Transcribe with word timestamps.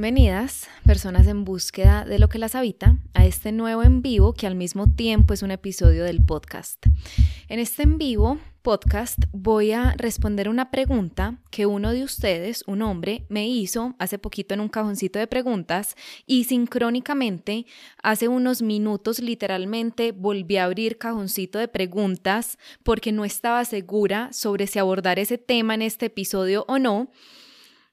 Bienvenidas, 0.00 0.66
personas 0.86 1.26
en 1.26 1.44
búsqueda 1.44 2.06
de 2.06 2.18
lo 2.18 2.30
que 2.30 2.38
las 2.38 2.54
habita, 2.54 2.96
a 3.12 3.26
este 3.26 3.52
nuevo 3.52 3.82
en 3.82 4.00
vivo 4.00 4.32
que 4.32 4.46
al 4.46 4.54
mismo 4.54 4.90
tiempo 4.90 5.34
es 5.34 5.42
un 5.42 5.50
episodio 5.50 6.04
del 6.04 6.24
podcast. 6.24 6.86
En 7.48 7.58
este 7.58 7.82
en 7.82 7.98
vivo 7.98 8.38
podcast 8.62 9.18
voy 9.30 9.72
a 9.72 9.92
responder 9.98 10.48
una 10.48 10.70
pregunta 10.70 11.36
que 11.50 11.66
uno 11.66 11.92
de 11.92 12.02
ustedes, 12.02 12.64
un 12.66 12.80
hombre, 12.80 13.26
me 13.28 13.46
hizo 13.46 13.94
hace 13.98 14.18
poquito 14.18 14.54
en 14.54 14.60
un 14.60 14.70
cajoncito 14.70 15.18
de 15.18 15.26
preguntas 15.26 15.94
y 16.26 16.44
sincrónicamente 16.44 17.66
hace 18.02 18.26
unos 18.26 18.62
minutos 18.62 19.18
literalmente 19.18 20.12
volví 20.12 20.56
a 20.56 20.64
abrir 20.64 20.96
cajoncito 20.96 21.58
de 21.58 21.68
preguntas 21.68 22.56
porque 22.84 23.12
no 23.12 23.26
estaba 23.26 23.66
segura 23.66 24.32
sobre 24.32 24.66
si 24.66 24.78
abordar 24.78 25.18
ese 25.18 25.36
tema 25.36 25.74
en 25.74 25.82
este 25.82 26.06
episodio 26.06 26.64
o 26.68 26.78
no 26.78 27.10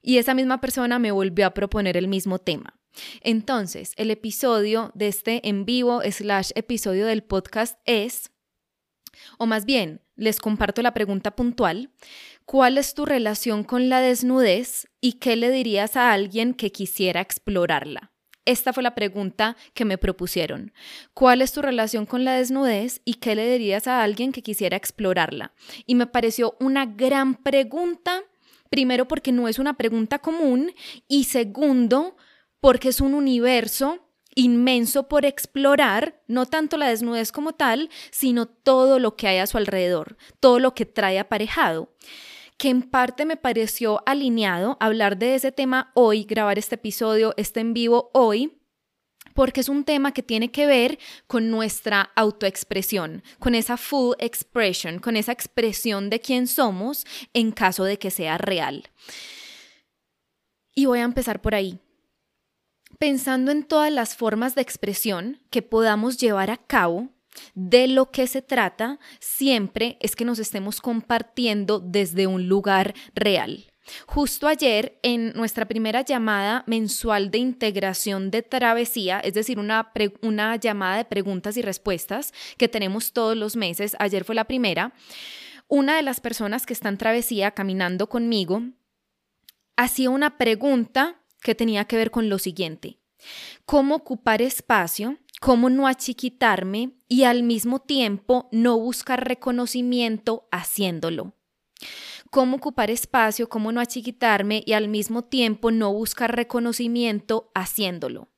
y 0.08 0.16
esa 0.16 0.32
misma 0.32 0.58
persona 0.58 0.98
me 0.98 1.12
volvió 1.12 1.44
a 1.44 1.52
proponer 1.52 1.98
el 1.98 2.08
mismo 2.08 2.38
tema. 2.38 2.80
Entonces, 3.20 3.92
el 3.96 4.10
episodio 4.10 4.90
de 4.94 5.08
este 5.08 5.46
en 5.46 5.66
vivo 5.66 6.00
slash 6.00 6.50
episodio 6.54 7.04
del 7.04 7.22
podcast 7.22 7.78
es, 7.84 8.30
o 9.36 9.44
más 9.44 9.66
bien, 9.66 10.00
les 10.16 10.40
comparto 10.40 10.80
la 10.80 10.94
pregunta 10.94 11.36
puntual, 11.36 11.92
¿cuál 12.46 12.78
es 12.78 12.94
tu 12.94 13.04
relación 13.04 13.64
con 13.64 13.90
la 13.90 14.00
desnudez 14.00 14.88
y 15.02 15.18
qué 15.18 15.36
le 15.36 15.50
dirías 15.50 15.94
a 15.94 16.10
alguien 16.10 16.54
que 16.54 16.72
quisiera 16.72 17.20
explorarla? 17.20 18.10
Esta 18.46 18.72
fue 18.72 18.82
la 18.82 18.94
pregunta 18.94 19.58
que 19.74 19.84
me 19.84 19.98
propusieron. 19.98 20.72
¿Cuál 21.12 21.42
es 21.42 21.52
tu 21.52 21.60
relación 21.60 22.06
con 22.06 22.24
la 22.24 22.32
desnudez 22.32 23.02
y 23.04 23.16
qué 23.16 23.34
le 23.34 23.52
dirías 23.52 23.86
a 23.86 24.02
alguien 24.02 24.32
que 24.32 24.42
quisiera 24.42 24.78
explorarla? 24.78 25.52
Y 25.84 25.96
me 25.96 26.06
pareció 26.06 26.56
una 26.60 26.86
gran 26.86 27.34
pregunta 27.34 28.22
Primero 28.70 29.08
porque 29.08 29.32
no 29.32 29.48
es 29.48 29.58
una 29.58 29.74
pregunta 29.74 30.18
común 30.18 30.72
y 31.06 31.24
segundo 31.24 32.16
porque 32.60 32.88
es 32.88 33.00
un 33.00 33.14
universo 33.14 34.04
inmenso 34.34 35.08
por 35.08 35.24
explorar, 35.24 36.22
no 36.28 36.46
tanto 36.46 36.76
la 36.76 36.88
desnudez 36.88 37.32
como 37.32 37.54
tal, 37.54 37.90
sino 38.10 38.46
todo 38.46 38.98
lo 38.98 39.16
que 39.16 39.26
hay 39.26 39.38
a 39.38 39.46
su 39.46 39.58
alrededor, 39.58 40.16
todo 40.38 40.58
lo 40.58 40.74
que 40.74 40.86
trae 40.86 41.18
aparejado 41.18 41.90
que 42.58 42.68
en 42.70 42.82
parte 42.82 43.24
me 43.24 43.36
pareció 43.36 44.02
alineado 44.04 44.76
hablar 44.80 45.16
de 45.16 45.36
ese 45.36 45.52
tema 45.52 45.92
hoy, 45.94 46.24
grabar 46.24 46.58
este 46.58 46.74
episodio, 46.74 47.32
este 47.36 47.60
en 47.60 47.72
vivo 47.72 48.10
hoy, 48.12 48.57
porque 49.38 49.60
es 49.60 49.68
un 49.68 49.84
tema 49.84 50.10
que 50.10 50.24
tiene 50.24 50.50
que 50.50 50.66
ver 50.66 50.98
con 51.28 51.48
nuestra 51.48 52.10
autoexpresión, 52.16 53.22
con 53.38 53.54
esa 53.54 53.76
full 53.76 54.16
expression, 54.18 54.98
con 54.98 55.14
esa 55.14 55.30
expresión 55.30 56.10
de 56.10 56.18
quién 56.18 56.48
somos 56.48 57.06
en 57.34 57.52
caso 57.52 57.84
de 57.84 58.00
que 58.00 58.10
sea 58.10 58.36
real. 58.36 58.90
Y 60.74 60.86
voy 60.86 60.98
a 60.98 61.04
empezar 61.04 61.40
por 61.40 61.54
ahí. 61.54 61.78
Pensando 62.98 63.52
en 63.52 63.62
todas 63.62 63.92
las 63.92 64.16
formas 64.16 64.56
de 64.56 64.62
expresión 64.62 65.40
que 65.50 65.62
podamos 65.62 66.18
llevar 66.18 66.50
a 66.50 66.56
cabo, 66.56 67.10
de 67.54 67.86
lo 67.86 68.10
que 68.10 68.26
se 68.26 68.42
trata 68.42 68.98
siempre 69.20 69.98
es 70.00 70.16
que 70.16 70.24
nos 70.24 70.40
estemos 70.40 70.80
compartiendo 70.80 71.78
desde 71.78 72.26
un 72.26 72.48
lugar 72.48 72.92
real. 73.14 73.66
Justo 74.06 74.46
ayer, 74.46 74.98
en 75.02 75.32
nuestra 75.32 75.66
primera 75.66 76.02
llamada 76.02 76.64
mensual 76.66 77.30
de 77.30 77.38
integración 77.38 78.30
de 78.30 78.42
travesía, 78.42 79.20
es 79.20 79.34
decir, 79.34 79.58
una, 79.58 79.92
una 80.22 80.56
llamada 80.56 80.98
de 80.98 81.04
preguntas 81.04 81.56
y 81.56 81.62
respuestas 81.62 82.32
que 82.56 82.68
tenemos 82.68 83.12
todos 83.12 83.36
los 83.36 83.56
meses, 83.56 83.96
ayer 83.98 84.24
fue 84.24 84.34
la 84.34 84.44
primera, 84.44 84.92
una 85.68 85.96
de 85.96 86.02
las 86.02 86.20
personas 86.20 86.64
que 86.64 86.72
está 86.72 86.88
en 86.88 86.98
travesía 86.98 87.50
caminando 87.50 88.08
conmigo 88.08 88.62
hacía 89.76 90.10
una 90.10 90.38
pregunta 90.38 91.20
que 91.42 91.54
tenía 91.54 91.84
que 91.84 91.96
ver 91.96 92.10
con 92.10 92.28
lo 92.28 92.38
siguiente. 92.38 92.98
¿Cómo 93.64 93.96
ocupar 93.96 94.42
espacio? 94.42 95.18
¿Cómo 95.40 95.70
no 95.70 95.86
achiquitarme 95.86 96.92
y 97.06 97.24
al 97.24 97.44
mismo 97.44 97.80
tiempo 97.80 98.48
no 98.50 98.76
buscar 98.78 99.26
reconocimiento 99.26 100.48
haciéndolo? 100.50 101.34
Cómo 102.30 102.56
ocupar 102.56 102.90
espacio, 102.90 103.48
cómo 103.48 103.72
no 103.72 103.80
achiquitarme 103.80 104.62
y 104.66 104.72
al 104.72 104.88
mismo 104.88 105.22
tiempo 105.24 105.70
no 105.70 105.92
buscar 105.92 106.34
reconocimiento 106.34 107.50
haciéndolo. 107.54 108.28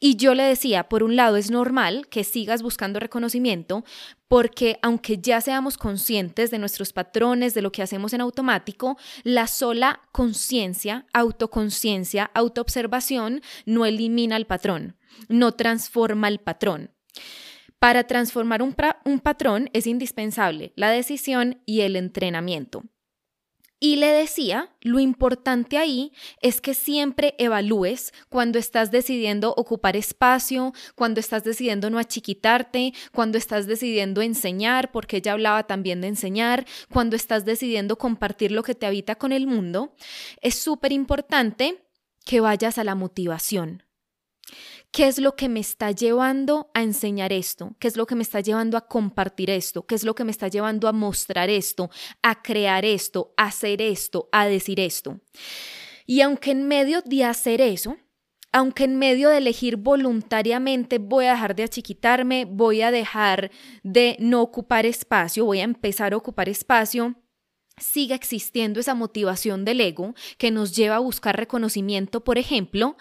Y 0.00 0.16
yo 0.16 0.34
le 0.34 0.42
decía, 0.42 0.88
por 0.90 1.02
un 1.02 1.16
lado, 1.16 1.36
es 1.36 1.50
normal 1.50 2.08
que 2.10 2.24
sigas 2.24 2.62
buscando 2.62 3.00
reconocimiento 3.00 3.84
porque 4.28 4.78
aunque 4.82 5.18
ya 5.18 5.40
seamos 5.40 5.78
conscientes 5.78 6.50
de 6.50 6.58
nuestros 6.58 6.92
patrones, 6.92 7.54
de 7.54 7.62
lo 7.62 7.72
que 7.72 7.82
hacemos 7.82 8.12
en 8.12 8.20
automático, 8.20 8.98
la 9.22 9.46
sola 9.46 10.02
conciencia, 10.12 11.06
autoconciencia, 11.14 12.30
autoobservación 12.34 13.40
no 13.64 13.86
elimina 13.86 14.36
el 14.36 14.46
patrón, 14.46 14.98
no 15.28 15.52
transforma 15.52 16.28
el 16.28 16.38
patrón. 16.38 16.90
Para 17.78 18.04
transformar 18.04 18.60
un, 18.60 18.74
un 19.04 19.20
patrón 19.20 19.70
es 19.72 19.86
indispensable 19.86 20.74
la 20.76 20.90
decisión 20.90 21.62
y 21.64 21.80
el 21.80 21.96
entrenamiento. 21.96 22.82
Y 23.84 23.96
le 23.96 24.06
decía, 24.06 24.70
lo 24.80 24.98
importante 24.98 25.76
ahí 25.76 26.10
es 26.40 26.62
que 26.62 26.72
siempre 26.72 27.34
evalúes 27.36 28.14
cuando 28.30 28.58
estás 28.58 28.90
decidiendo 28.90 29.52
ocupar 29.58 29.94
espacio, 29.94 30.72
cuando 30.94 31.20
estás 31.20 31.44
decidiendo 31.44 31.90
no 31.90 31.98
achiquitarte, 31.98 32.94
cuando 33.12 33.36
estás 33.36 33.66
decidiendo 33.66 34.22
enseñar, 34.22 34.90
porque 34.90 35.18
ella 35.18 35.32
hablaba 35.32 35.66
también 35.66 36.00
de 36.00 36.08
enseñar, 36.08 36.64
cuando 36.90 37.14
estás 37.14 37.44
decidiendo 37.44 37.98
compartir 37.98 38.52
lo 38.52 38.62
que 38.62 38.74
te 38.74 38.86
habita 38.86 39.16
con 39.16 39.32
el 39.32 39.46
mundo. 39.46 39.94
Es 40.40 40.54
súper 40.54 40.90
importante 40.90 41.84
que 42.24 42.40
vayas 42.40 42.78
a 42.78 42.84
la 42.84 42.94
motivación. 42.94 43.82
¿Qué 44.94 45.08
es 45.08 45.18
lo 45.18 45.34
que 45.34 45.48
me 45.48 45.58
está 45.58 45.90
llevando 45.90 46.70
a 46.72 46.80
enseñar 46.80 47.32
esto? 47.32 47.74
¿Qué 47.80 47.88
es 47.88 47.96
lo 47.96 48.06
que 48.06 48.14
me 48.14 48.22
está 48.22 48.38
llevando 48.38 48.76
a 48.76 48.86
compartir 48.86 49.50
esto? 49.50 49.84
¿Qué 49.84 49.96
es 49.96 50.04
lo 50.04 50.14
que 50.14 50.22
me 50.22 50.30
está 50.30 50.46
llevando 50.46 50.86
a 50.86 50.92
mostrar 50.92 51.50
esto, 51.50 51.90
a 52.22 52.42
crear 52.42 52.84
esto, 52.84 53.34
a 53.36 53.46
hacer 53.46 53.82
esto, 53.82 54.28
a 54.30 54.46
decir 54.46 54.78
esto? 54.78 55.18
Y 56.06 56.20
aunque 56.20 56.52
en 56.52 56.68
medio 56.68 57.02
de 57.02 57.24
hacer 57.24 57.60
eso, 57.60 57.96
aunque 58.52 58.84
en 58.84 58.94
medio 58.94 59.30
de 59.30 59.38
elegir 59.38 59.78
voluntariamente 59.78 60.98
voy 60.98 61.24
a 61.24 61.32
dejar 61.32 61.56
de 61.56 61.64
achiquitarme, 61.64 62.44
voy 62.44 62.82
a 62.82 62.92
dejar 62.92 63.50
de 63.82 64.16
no 64.20 64.42
ocupar 64.42 64.86
espacio, 64.86 65.44
voy 65.44 65.58
a 65.58 65.64
empezar 65.64 66.12
a 66.12 66.18
ocupar 66.18 66.48
espacio, 66.48 67.16
siga 67.78 68.14
existiendo 68.14 68.78
esa 68.78 68.94
motivación 68.94 69.64
del 69.64 69.80
ego 69.80 70.14
que 70.38 70.52
nos 70.52 70.76
lleva 70.76 70.94
a 70.94 71.00
buscar 71.00 71.36
reconocimiento, 71.36 72.22
por 72.22 72.38
ejemplo, 72.38 72.96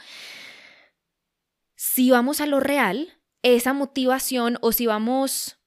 si 1.86 2.12
vamos 2.12 2.40
a 2.40 2.46
lo 2.46 2.62
real, 2.62 3.20
esa 3.42 3.74
motivación 3.74 4.58
o 4.62 4.72
si 4.72 4.86
vamos 4.88 5.60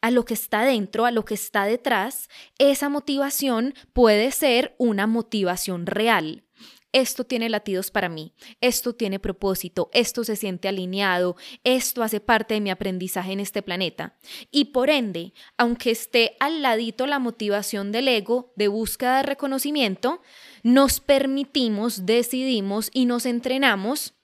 a 0.00 0.10
lo 0.10 0.24
que 0.24 0.32
está 0.32 0.64
dentro, 0.64 1.04
a 1.04 1.10
lo 1.10 1.26
que 1.26 1.34
está 1.34 1.66
detrás, 1.66 2.30
esa 2.56 2.88
motivación 2.88 3.74
puede 3.92 4.30
ser 4.30 4.74
una 4.78 5.06
motivación 5.06 5.84
real. 5.84 6.46
Esto 6.92 7.24
tiene 7.24 7.50
latidos 7.50 7.90
para 7.90 8.08
mí, 8.08 8.32
esto 8.62 8.94
tiene 8.94 9.18
propósito, 9.18 9.90
esto 9.92 10.24
se 10.24 10.36
siente 10.36 10.68
alineado, 10.68 11.36
esto 11.64 12.02
hace 12.02 12.20
parte 12.20 12.54
de 12.54 12.62
mi 12.62 12.70
aprendizaje 12.70 13.32
en 13.32 13.40
este 13.40 13.60
planeta. 13.60 14.16
Y 14.50 14.66
por 14.66 14.88
ende, 14.88 15.34
aunque 15.58 15.90
esté 15.90 16.34
al 16.40 16.62
ladito 16.62 17.06
la 17.06 17.18
motivación 17.18 17.92
del 17.92 18.08
ego 18.08 18.54
de 18.56 18.68
búsqueda 18.68 19.18
de 19.18 19.24
reconocimiento, 19.24 20.22
nos 20.62 21.00
permitimos, 21.00 22.06
decidimos 22.06 22.90
y 22.94 23.04
nos 23.04 23.26
entrenamos 23.26 24.17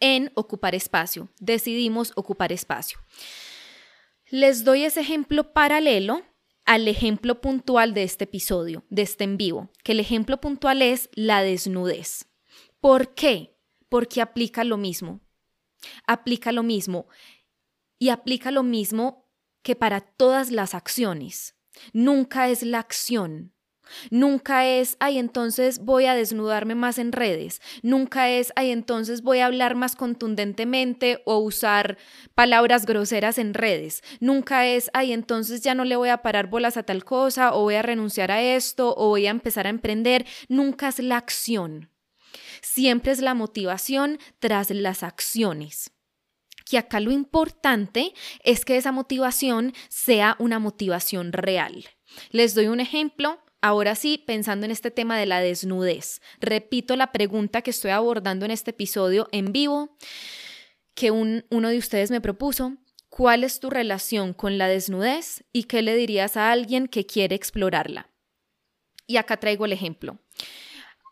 en 0.00 0.32
ocupar 0.34 0.74
espacio. 0.74 1.28
Decidimos 1.38 2.12
ocupar 2.16 2.52
espacio. 2.52 2.98
Les 4.28 4.64
doy 4.64 4.84
ese 4.84 5.00
ejemplo 5.00 5.52
paralelo 5.52 6.22
al 6.64 6.88
ejemplo 6.88 7.40
puntual 7.40 7.94
de 7.94 8.02
este 8.02 8.24
episodio, 8.24 8.84
de 8.90 9.02
este 9.02 9.24
en 9.24 9.36
vivo, 9.36 9.70
que 9.82 9.92
el 9.92 10.00
ejemplo 10.00 10.40
puntual 10.40 10.82
es 10.82 11.10
la 11.14 11.42
desnudez. 11.42 12.26
¿Por 12.80 13.14
qué? 13.14 13.56
Porque 13.88 14.20
aplica 14.20 14.64
lo 14.64 14.76
mismo. 14.76 15.20
Aplica 16.06 16.52
lo 16.52 16.62
mismo. 16.62 17.06
Y 17.98 18.08
aplica 18.08 18.50
lo 18.50 18.62
mismo 18.62 19.30
que 19.62 19.76
para 19.76 20.00
todas 20.00 20.50
las 20.50 20.74
acciones. 20.74 21.54
Nunca 21.92 22.48
es 22.48 22.62
la 22.62 22.78
acción, 22.78 23.53
Nunca 24.10 24.66
es, 24.66 24.96
ay, 25.00 25.18
entonces 25.18 25.80
voy 25.80 26.06
a 26.06 26.14
desnudarme 26.14 26.74
más 26.74 26.98
en 26.98 27.12
redes. 27.12 27.60
Nunca 27.82 28.30
es, 28.30 28.52
ay, 28.56 28.70
entonces 28.70 29.22
voy 29.22 29.38
a 29.40 29.46
hablar 29.46 29.74
más 29.74 29.96
contundentemente 29.96 31.22
o 31.24 31.38
usar 31.38 31.98
palabras 32.34 32.86
groseras 32.86 33.38
en 33.38 33.54
redes. 33.54 34.02
Nunca 34.20 34.66
es, 34.66 34.90
ay, 34.94 35.12
entonces 35.12 35.62
ya 35.62 35.74
no 35.74 35.84
le 35.84 35.96
voy 35.96 36.08
a 36.08 36.22
parar 36.22 36.48
bolas 36.48 36.76
a 36.76 36.82
tal 36.82 37.04
cosa 37.04 37.54
o 37.54 37.62
voy 37.62 37.74
a 37.74 37.82
renunciar 37.82 38.30
a 38.30 38.42
esto 38.42 38.94
o 38.96 39.08
voy 39.08 39.26
a 39.26 39.30
empezar 39.30 39.66
a 39.66 39.70
emprender. 39.70 40.26
Nunca 40.48 40.88
es 40.88 40.98
la 40.98 41.16
acción. 41.16 41.90
Siempre 42.62 43.12
es 43.12 43.20
la 43.20 43.34
motivación 43.34 44.18
tras 44.38 44.70
las 44.70 45.02
acciones. 45.02 45.90
Que 46.64 46.78
acá 46.78 46.98
lo 46.98 47.10
importante 47.10 48.14
es 48.42 48.64
que 48.64 48.76
esa 48.76 48.90
motivación 48.90 49.74
sea 49.88 50.34
una 50.38 50.58
motivación 50.58 51.32
real. 51.32 51.84
Les 52.30 52.54
doy 52.54 52.68
un 52.68 52.80
ejemplo 52.80 53.43
ahora 53.64 53.94
sí, 53.94 54.18
pensando 54.18 54.66
en 54.66 54.72
este 54.72 54.90
tema 54.90 55.18
de 55.18 55.24
la 55.24 55.40
desnudez. 55.40 56.20
Repito 56.38 56.96
la 56.96 57.12
pregunta 57.12 57.62
que 57.62 57.70
estoy 57.70 57.92
abordando 57.92 58.44
en 58.44 58.50
este 58.50 58.72
episodio 58.72 59.26
en 59.32 59.52
vivo, 59.52 59.96
que 60.94 61.10
uno 61.10 61.68
de 61.70 61.78
ustedes 61.78 62.10
me 62.10 62.20
propuso. 62.20 62.76
¿Cuál 63.08 63.42
es 63.42 63.60
tu 63.60 63.70
relación 63.70 64.34
con 64.34 64.58
la 64.58 64.68
desnudez 64.68 65.44
y 65.50 65.64
qué 65.64 65.80
le 65.80 65.96
dirías 65.96 66.36
a 66.36 66.52
alguien 66.52 66.88
que 66.88 67.06
quiere 67.06 67.36
explorarla? 67.36 68.10
Y 69.06 69.16
acá 69.16 69.38
traigo 69.38 69.64
el 69.64 69.72
ejemplo. 69.72 70.18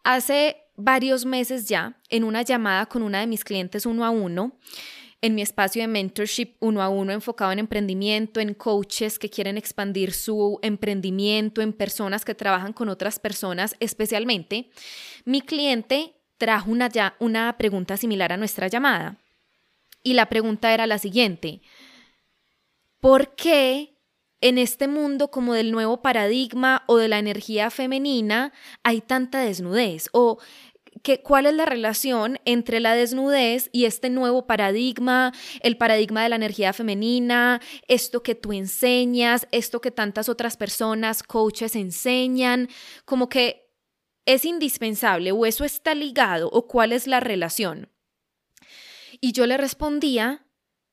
Hace 0.05 0.59
varios 0.77 1.25
meses 1.25 1.69
ya, 1.69 2.03
en 2.11 2.23
una 2.23 2.43
llamada 2.43 2.85
con 2.85 3.03
una 3.03 3.21
de 3.21 3.29
mis 3.29 3.45
clientes 3.45 3.87
uno 3.87 4.05
a 4.05 4.11
uno, 4.11 4.59
en 5.23 5.37
mi 5.37 5.43
espacio 5.43 5.81
de 5.83 5.89
mentorship 5.89 6.57
uno 6.59 6.83
a 6.83 6.89
uno 6.89 7.13
enfocado 7.13 7.53
en 7.53 7.61
emprendimiento, 7.61 8.41
en 8.41 8.55
coaches 8.55 9.21
que 9.21 9.31
quieren 9.31 9.57
expandir 9.57 10.13
su 10.13 10.59
emprendimiento, 10.63 11.63
en 11.63 11.73
personas 11.73 12.25
que 12.25 12.35
trabajan 12.35 12.73
con 12.73 12.89
otras 12.89 13.21
personas 13.21 13.77
especialmente, 13.79 14.69
mi 15.25 15.41
cliente 15.41 16.17
trajo 16.39 16.73
una, 16.73 16.91
una 17.21 17.57
pregunta 17.57 17.97
similar 17.97 18.33
a 18.33 18.37
nuestra 18.37 18.67
llamada. 18.67 19.17
Y 20.03 20.15
la 20.15 20.29
pregunta 20.29 20.75
era 20.75 20.89
la 20.89 20.99
siguiente, 20.99 21.63
¿por 22.99 23.37
qué 23.37 23.97
en 24.41 24.59
este 24.59 24.89
mundo 24.89 25.31
como 25.31 25.55
del 25.55 25.71
nuevo 25.71 26.03
paradigma 26.03 26.83
o 26.89 26.97
de 26.97 27.07
la 27.07 27.21
energía 27.21 27.71
femenina 27.71 28.53
hay 28.83 29.01
tanta 29.01 29.39
desnudez? 29.39 30.09
O 30.13 30.39
cuál 31.23 31.47
es 31.47 31.55
la 31.55 31.65
relación 31.65 32.39
entre 32.45 32.81
la 32.81 32.95
desnudez 32.95 33.69
y 33.73 33.85
este 33.87 34.11
nuevo 34.11 34.47
paradigma, 34.47 35.33
el 35.61 35.77
paradigma 35.77 36.23
de 36.23 36.29
la 36.29 36.37
energía 36.37 36.73
femenina, 36.73 37.61
esto 37.89 38.23
que 38.23 38.35
tú 38.35 38.53
enseñas, 38.53 39.49
esto 39.51 39.81
que 39.81 39.91
tantas 39.91 40.29
otras 40.29 40.57
personas, 40.57 41.23
coaches 41.23 41.77
enseñan, 41.77 42.69
como 43.05 43.29
que 43.29 43.71
es 44.27 44.45
indispensable 44.45 45.33
o 45.33 45.47
eso 45.47 45.65
está 45.65 45.95
ligado 45.95 46.49
o 46.51 46.67
cuál 46.67 46.93
es 46.93 47.07
la 47.07 47.21
relación. 47.21 47.91
Y 49.21 49.33
yo 49.33 49.47
le 49.47 49.57
respondía 49.57 50.47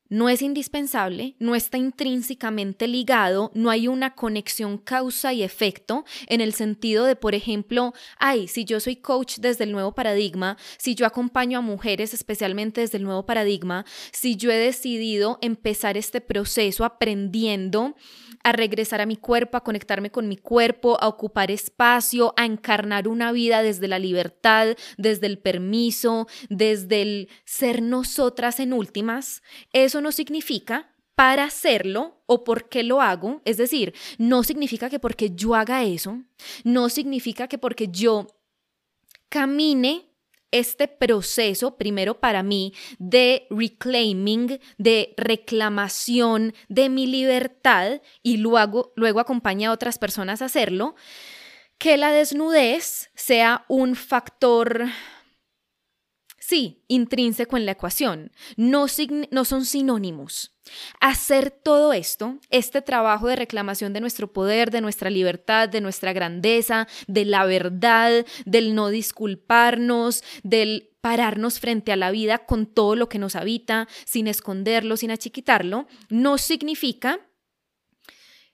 no 0.09 0.27
es 0.27 0.41
indispensable, 0.41 1.35
no 1.39 1.55
está 1.55 1.77
intrínsecamente 1.77 2.87
ligado, 2.87 3.51
no 3.53 3.69
hay 3.69 3.87
una 3.87 4.15
conexión 4.15 4.77
causa 4.77 5.33
y 5.33 5.43
efecto 5.43 6.05
en 6.27 6.41
el 6.41 6.53
sentido 6.53 7.05
de, 7.05 7.15
por 7.15 7.35
ejemplo, 7.35 7.93
ay, 8.17 8.47
si 8.47 8.65
yo 8.65 8.79
soy 8.79 8.97
coach 8.97 9.37
desde 9.37 9.63
el 9.63 9.71
nuevo 9.71 9.93
paradigma, 9.93 10.57
si 10.77 10.95
yo 10.95 11.05
acompaño 11.05 11.59
a 11.59 11.61
mujeres 11.61 12.13
especialmente 12.13 12.81
desde 12.81 12.97
el 12.97 13.03
nuevo 13.03 13.25
paradigma, 13.25 13.85
si 14.11 14.35
yo 14.35 14.51
he 14.51 14.57
decidido 14.57 15.37
empezar 15.41 15.97
este 15.97 16.21
proceso 16.21 16.83
aprendiendo 16.85 17.95
a 18.43 18.51
regresar 18.51 19.01
a 19.01 19.05
mi 19.05 19.17
cuerpo, 19.17 19.57
a 19.57 19.63
conectarme 19.63 20.11
con 20.11 20.27
mi 20.27 20.37
cuerpo, 20.37 20.97
a 21.01 21.07
ocupar 21.07 21.51
espacio, 21.51 22.33
a 22.37 22.45
encarnar 22.45 23.07
una 23.07 23.31
vida 23.31 23.61
desde 23.61 23.87
la 23.87 23.99
libertad, 23.99 24.75
desde 24.97 25.27
el 25.27 25.39
permiso, 25.39 26.27
desde 26.49 27.01
el 27.01 27.29
ser 27.43 27.81
nosotras 27.81 28.59
en 28.59 28.73
últimas, 28.73 29.43
eso 29.73 29.98
no 30.01 30.11
significa 30.11 30.93
para 31.15 31.43
hacerlo 31.43 32.21
o 32.27 32.43
por 32.43 32.69
qué 32.69 32.81
lo 32.83 33.01
hago, 33.01 33.41
es 33.43 33.57
decir, 33.57 33.93
no 34.17 34.43
significa 34.43 34.89
que 34.89 34.99
porque 34.99 35.31
yo 35.31 35.55
haga 35.55 35.83
eso, 35.83 36.23
no 36.63 36.87
significa 36.87 37.47
que 37.47 37.57
porque 37.57 37.89
yo 37.89 38.27
camine 39.27 40.09
este 40.51 40.87
proceso, 40.87 41.77
primero 41.77 42.19
para 42.19 42.41
mí, 42.41 42.73
de 42.97 43.47
reclaiming, 43.49 44.59
de 44.77 45.13
reclamación 45.17 46.53
de 46.69 46.89
mi 46.89 47.05
libertad 47.05 48.01
y 48.23 48.37
luego, 48.37 48.93
luego 48.95 49.19
acompaña 49.19 49.69
a 49.69 49.73
otras 49.73 49.97
personas 49.99 50.41
a 50.41 50.45
hacerlo, 50.45 50.95
que 51.77 51.97
la 51.97 52.11
desnudez 52.11 53.09
sea 53.15 53.65
un 53.67 53.95
factor 53.95 54.85
Sí, 56.49 56.83
intrínseco 56.87 57.57
en 57.57 57.67
la 57.67 57.73
ecuación. 57.73 58.31
No, 58.57 58.87
son 58.87 59.65
sinónimos. 59.65 60.57
Hacer 60.99 61.51
todo 61.51 61.93
esto, 61.93 62.39
este 62.49 62.81
trabajo 62.81 63.27
de 63.27 63.35
reclamación 63.35 63.93
de 63.93 64.01
nuestro 64.01 64.33
poder, 64.33 64.71
de 64.71 64.81
nuestra 64.81 65.11
libertad, 65.11 65.69
de 65.69 65.79
nuestra 65.79 66.11
grandeza, 66.11 66.87
de 67.05 67.25
la 67.25 67.45
verdad, 67.45 68.25
del 68.47 68.73
no 68.73 68.89
disculparnos, 68.89 70.23
del 70.41 70.89
pararnos 71.01 71.59
frente 71.59 71.91
a 71.91 71.97
la 71.97 72.09
vida 72.09 72.39
con 72.39 72.65
todo 72.65 72.95
lo 72.95 73.09
que 73.09 73.19
nos 73.19 73.35
habita, 73.35 73.87
sin 74.05 74.25
esconderlo, 74.27 74.97
sin 74.97 75.11
achiquitarlo, 75.11 75.85
no 76.09 76.39
significa 76.39 77.19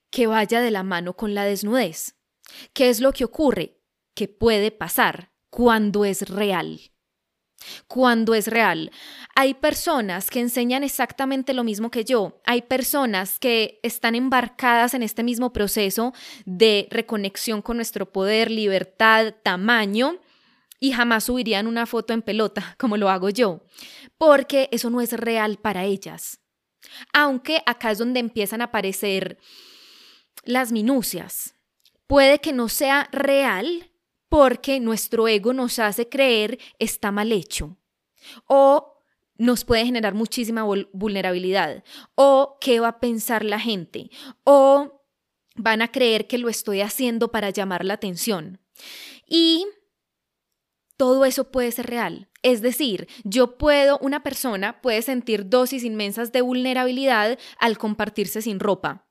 que 0.09 0.27
vaya 0.27 0.59
de 0.59 0.71
la 0.71 0.83
mano 0.83 1.15
con 1.15 1.33
la 1.33 1.45
desnudez. 1.45 2.17
¿Qué 2.73 2.89
es 2.89 2.99
lo 2.99 3.13
que 3.13 3.23
ocurre? 3.23 3.79
Que 4.13 4.27
puede 4.27 4.71
pasar 4.71 5.31
cuando 5.49 6.03
es 6.03 6.27
real 6.27 6.91
cuando 7.87 8.33
es 8.35 8.47
real. 8.47 8.91
Hay 9.35 9.55
personas 9.55 10.29
que 10.29 10.39
enseñan 10.39 10.83
exactamente 10.83 11.53
lo 11.53 11.63
mismo 11.63 11.91
que 11.91 12.03
yo. 12.03 12.41
Hay 12.45 12.63
personas 12.63 13.39
que 13.39 13.79
están 13.83 14.15
embarcadas 14.15 14.93
en 14.93 15.03
este 15.03 15.23
mismo 15.23 15.53
proceso 15.53 16.13
de 16.45 16.87
reconexión 16.91 17.61
con 17.61 17.77
nuestro 17.77 18.11
poder, 18.11 18.51
libertad, 18.51 19.33
tamaño 19.43 20.19
y 20.79 20.91
jamás 20.91 21.25
subirían 21.25 21.67
una 21.67 21.85
foto 21.85 22.13
en 22.13 22.21
pelota 22.21 22.75
como 22.79 22.97
lo 22.97 23.09
hago 23.09 23.29
yo, 23.29 23.63
porque 24.17 24.69
eso 24.71 24.89
no 24.89 25.01
es 25.01 25.13
real 25.13 25.57
para 25.57 25.85
ellas. 25.85 26.39
Aunque 27.13 27.63
acá 27.65 27.91
es 27.91 27.97
donde 27.97 28.19
empiezan 28.19 28.61
a 28.61 28.65
aparecer 28.65 29.39
las 30.43 30.71
minucias. 30.71 31.55
Puede 32.07 32.39
que 32.39 32.53
no 32.53 32.69
sea 32.69 33.09
real, 33.11 33.91
porque 34.35 34.81
nuestro 34.81 35.29
ego 35.29 35.53
nos 35.53 35.79
hace 35.79 36.09
creer 36.09 36.59
está 36.77 37.09
mal 37.09 37.31
hecho 37.31 37.77
o 38.47 39.01
nos 39.37 39.63
puede 39.63 39.85
generar 39.85 40.13
muchísima 40.13 40.65
vulnerabilidad 40.91 41.85
o 42.15 42.57
qué 42.59 42.81
va 42.81 42.89
a 42.89 42.99
pensar 42.99 43.45
la 43.45 43.61
gente 43.61 44.09
o 44.43 45.05
van 45.55 45.81
a 45.81 45.89
creer 45.89 46.27
que 46.27 46.37
lo 46.37 46.49
estoy 46.49 46.81
haciendo 46.81 47.31
para 47.31 47.49
llamar 47.49 47.85
la 47.85 47.93
atención. 47.93 48.59
Y 49.25 49.65
todo 50.97 51.23
eso 51.23 51.49
puede 51.49 51.71
ser 51.71 51.85
real. 51.85 52.29
Es 52.41 52.61
decir, 52.61 53.07
yo 53.23 53.57
puedo, 53.57 53.97
una 53.99 54.21
persona 54.21 54.81
puede 54.81 55.01
sentir 55.01 55.47
dosis 55.47 55.85
inmensas 55.85 56.33
de 56.33 56.41
vulnerabilidad 56.41 57.39
al 57.57 57.77
compartirse 57.77 58.41
sin 58.41 58.59
ropa. 58.59 59.07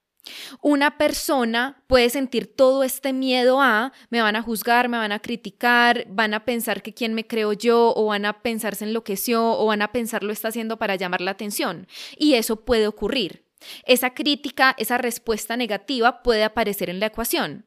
Una 0.62 0.96
persona 0.96 1.82
puede 1.86 2.08
sentir 2.08 2.54
todo 2.54 2.82
este 2.82 3.12
miedo 3.12 3.60
a, 3.60 3.92
me 4.10 4.22
van 4.22 4.36
a 4.36 4.42
juzgar, 4.42 4.88
me 4.88 4.96
van 4.96 5.12
a 5.12 5.20
criticar, 5.20 6.06
van 6.08 6.34
a 6.34 6.44
pensar 6.44 6.82
que 6.82 6.94
quién 6.94 7.14
me 7.14 7.26
creo 7.26 7.52
yo, 7.52 7.92
o 7.94 8.06
van 8.06 8.24
a 8.24 8.42
pensar 8.42 8.74
se 8.74 8.84
enloqueció, 8.84 9.58
o 9.58 9.66
van 9.66 9.82
a 9.82 9.92
pensar 9.92 10.22
lo 10.24 10.32
está 10.32 10.48
haciendo 10.48 10.78
para 10.78 10.96
llamar 10.96 11.20
la 11.20 11.32
atención. 11.32 11.86
Y 12.16 12.34
eso 12.34 12.64
puede 12.64 12.86
ocurrir. 12.86 13.44
Esa 13.84 14.14
crítica, 14.14 14.74
esa 14.78 14.98
respuesta 14.98 15.56
negativa 15.56 16.22
puede 16.22 16.44
aparecer 16.44 16.90
en 16.90 17.00
la 17.00 17.06
ecuación. 17.06 17.66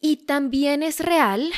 Y 0.00 0.24
también 0.26 0.82
es 0.82 1.00
real, 1.00 1.50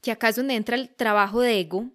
que 0.00 0.10
acá 0.10 0.30
es 0.30 0.36
donde 0.36 0.54
entra 0.54 0.76
el 0.76 0.94
trabajo 0.94 1.40
de 1.40 1.60
ego, 1.60 1.90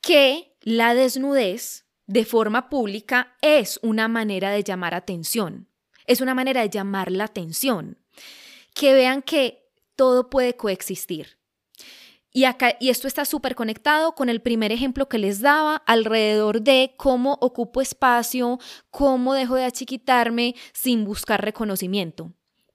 que 0.00 0.54
la 0.60 0.94
desnudez 0.94 1.83
de 2.06 2.24
forma 2.24 2.68
pública 2.68 3.36
es 3.40 3.78
una 3.82 4.08
manera 4.08 4.50
de 4.50 4.62
llamar 4.62 4.94
atención, 4.94 5.68
es 6.06 6.20
una 6.20 6.34
manera 6.34 6.62
de 6.62 6.70
llamar 6.70 7.10
la 7.10 7.24
atención, 7.24 7.98
que 8.74 8.92
vean 8.92 9.22
que 9.22 9.70
todo 9.96 10.30
puede 10.30 10.56
coexistir. 10.56 11.38
Y, 12.36 12.46
acá, 12.46 12.76
y 12.80 12.88
esto 12.88 13.06
está 13.06 13.24
súper 13.24 13.54
conectado 13.54 14.16
con 14.16 14.28
el 14.28 14.42
primer 14.42 14.72
ejemplo 14.72 15.08
que 15.08 15.18
les 15.18 15.40
daba 15.40 15.76
alrededor 15.86 16.62
de 16.62 16.94
cómo 16.96 17.38
ocupo 17.40 17.80
espacio, 17.80 18.58
cómo 18.90 19.34
dejo 19.34 19.54
de 19.54 19.64
achiquitarme 19.64 20.56
sin 20.72 21.04
buscar 21.04 21.44
reconocimiento. 21.44 22.32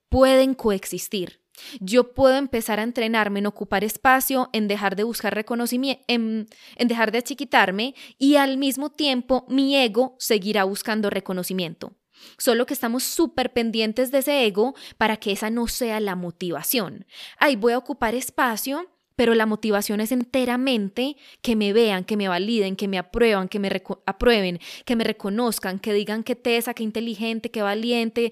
Pueden 0.07 0.53
coexistir. 0.53 1.38
Yo 1.79 2.13
puedo 2.13 2.35
empezar 2.35 2.79
a 2.79 2.83
entrenarme 2.83 3.39
en 3.39 3.45
ocupar 3.45 3.83
espacio, 3.83 4.49
en 4.53 4.67
dejar 4.67 4.95
de 4.95 5.03
buscar 5.03 5.33
reconocimiento, 5.33 6.03
en, 6.07 6.47
dejar 6.77 7.11
de 7.11 7.19
achiquitarme 7.19 7.95
y 8.17 8.35
al 8.35 8.57
mismo 8.57 8.89
tiempo 8.89 9.45
mi 9.49 9.75
ego 9.75 10.15
seguirá 10.19 10.63
buscando 10.63 11.09
reconocimiento. 11.09 11.93
Solo 12.37 12.65
que 12.65 12.73
estamos 12.73 13.03
súper 13.03 13.53
pendientes 13.53 14.11
de 14.11 14.19
ese 14.19 14.45
ego 14.45 14.75
para 14.97 15.17
que 15.17 15.31
esa 15.31 15.49
no 15.49 15.67
sea 15.67 15.99
la 15.99 16.15
motivación. 16.15 17.05
Ay, 17.37 17.55
voy 17.55 17.73
a 17.73 17.77
ocupar 17.77 18.13
espacio, 18.13 18.89
pero 19.15 19.35
la 19.35 19.45
motivación 19.45 19.99
es 19.99 20.13
enteramente 20.13 21.17
que 21.41 21.55
me 21.57 21.73
vean, 21.73 22.05
que 22.05 22.15
me 22.15 22.29
validen, 22.29 22.75
que 22.75 22.87
me 22.87 22.97
aprueban, 22.97 23.49
que 23.49 23.59
me 23.59 23.69
aprueben, 24.05 24.59
que 24.85 24.95
me 24.95 25.03
reconozcan, 25.03 25.79
que 25.79 25.93
digan 25.93 26.23
que 26.23 26.35
tesa, 26.35 26.73
que 26.73 26.83
inteligente, 26.83 27.51
que 27.51 27.61
valiente 27.61 28.31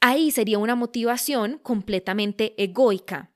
ahí 0.00 0.30
sería 0.30 0.58
una 0.58 0.74
motivación 0.74 1.58
completamente 1.58 2.54
egoica. 2.62 3.32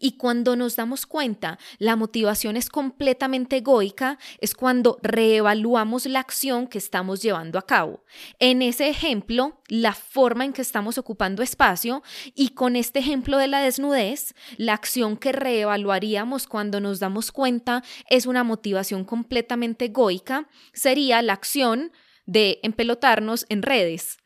Y 0.00 0.12
cuando 0.12 0.54
nos 0.54 0.76
damos 0.76 1.06
cuenta, 1.06 1.58
la 1.78 1.96
motivación 1.96 2.56
es 2.56 2.68
completamente 2.68 3.56
egoica, 3.56 4.18
es 4.40 4.54
cuando 4.54 4.98
reevaluamos 5.02 6.06
la 6.06 6.20
acción 6.20 6.68
que 6.68 6.78
estamos 6.78 7.20
llevando 7.20 7.58
a 7.58 7.66
cabo. 7.66 8.04
En 8.38 8.62
ese 8.62 8.88
ejemplo, 8.88 9.60
la 9.66 9.92
forma 9.92 10.44
en 10.44 10.52
que 10.52 10.62
estamos 10.62 10.98
ocupando 10.98 11.42
espacio 11.42 12.04
y 12.34 12.50
con 12.50 12.76
este 12.76 13.00
ejemplo 13.00 13.38
de 13.38 13.48
la 13.48 13.60
desnudez, 13.60 14.34
la 14.56 14.74
acción 14.74 15.16
que 15.16 15.32
reevaluaríamos 15.32 16.46
cuando 16.46 16.80
nos 16.80 17.00
damos 17.00 17.32
cuenta 17.32 17.82
es 18.08 18.26
una 18.26 18.44
motivación 18.44 19.04
completamente 19.04 19.86
egoica, 19.86 20.48
sería 20.72 21.22
la 21.22 21.32
acción 21.32 21.90
de 22.24 22.60
empelotarnos 22.62 23.46
en 23.48 23.62
redes. 23.62 24.18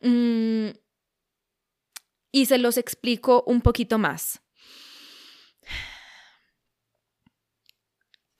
Mm, 0.00 0.68
y 2.30 2.46
se 2.46 2.58
los 2.58 2.76
explico 2.76 3.44
un 3.46 3.60
poquito 3.60 3.98
más. 3.98 4.40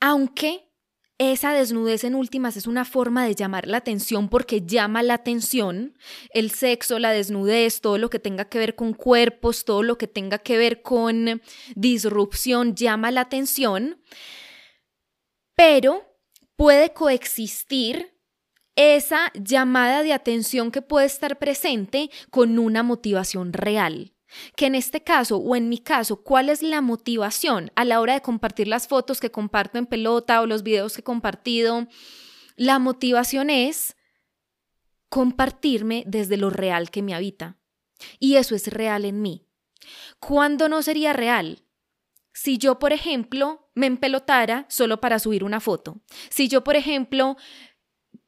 Aunque 0.00 0.68
esa 1.18 1.52
desnudez 1.52 2.04
en 2.04 2.14
últimas 2.14 2.57
es 2.57 2.68
una 2.68 2.85
forma 2.85 3.26
de 3.26 3.35
llamar 3.35 3.66
la 3.66 3.78
atención 3.78 4.28
porque 4.28 4.64
llama 4.64 5.02
la 5.02 5.14
atención, 5.14 5.99
el 6.30 6.52
sexo, 6.52 7.00
la 7.00 7.11
desnudez, 7.11 7.80
todo 7.80 7.99
lo 7.99 8.09
que 8.09 8.21
tenga 8.21 8.45
que 8.45 8.59
ver 8.59 8.76
con 8.76 8.95
cuerpos, 8.95 9.64
todo 9.64 9.83
lo 9.83 9.99
que 9.99 10.07
tenga 10.07 10.38
que 10.38 10.57
ver 10.57 10.83
con 10.83 11.42
disrupción 11.75 12.76
llama 12.76 13.11
la 13.11 13.23
atención, 13.23 14.00
pero 15.57 16.07
puede 16.54 16.92
coexistir 16.92 18.17
esa 18.78 19.32
llamada 19.35 20.04
de 20.04 20.12
atención 20.12 20.70
que 20.70 20.82
puede 20.82 21.06
estar 21.06 21.38
presente 21.40 22.11
con 22.30 22.61
una 22.61 22.85
motivación 22.85 23.52
real. 23.52 24.14
Que 24.54 24.66
en 24.66 24.76
este 24.76 25.02
caso 25.02 25.38
o 25.38 25.56
en 25.56 25.68
mi 25.68 25.78
caso, 25.78 26.23
¿cuál 26.23 26.49
es 26.49 26.62
la 26.62 26.80
motivación 26.80 27.73
a 27.75 27.85
la 27.85 28.00
hora 28.00 28.14
de 28.14 28.23
compartir 28.23 28.68
las 28.68 28.87
fotos 28.87 29.18
que 29.18 29.32
comparto 29.32 29.78
en 29.78 29.87
pelota 29.87 30.40
o 30.40 30.47
los 30.47 30.62
videos 30.62 30.94
que 30.94 31.00
he 31.00 31.04
compartido? 31.04 31.88
La 32.54 32.78
motivación 32.78 33.50
es 33.50 33.97
compartirme 35.08 36.04
desde 36.06 36.37
lo 36.37 36.50
real 36.50 36.90
que 36.90 37.02
me 37.02 37.14
habita. 37.14 37.56
Y 38.20 38.37
eso 38.37 38.54
es 38.54 38.68
real 38.68 39.04
en 39.04 39.23
mí. 39.23 39.44
¿Cuándo 40.20 40.68
no 40.68 40.82
sería 40.82 41.12
real? 41.12 41.64
Si 42.32 42.58
yo, 42.58 42.78
por 42.78 42.92
ejemplo, 42.92 43.68
me 43.75 43.87
empelotara 43.87 44.66
solo 44.68 45.00
para 45.00 45.18
subir 45.18 45.42
una 45.42 45.58
foto. 45.58 46.00
Si 46.28 46.47
yo, 46.47 46.62
por 46.62 46.76
ejemplo, 46.76 47.37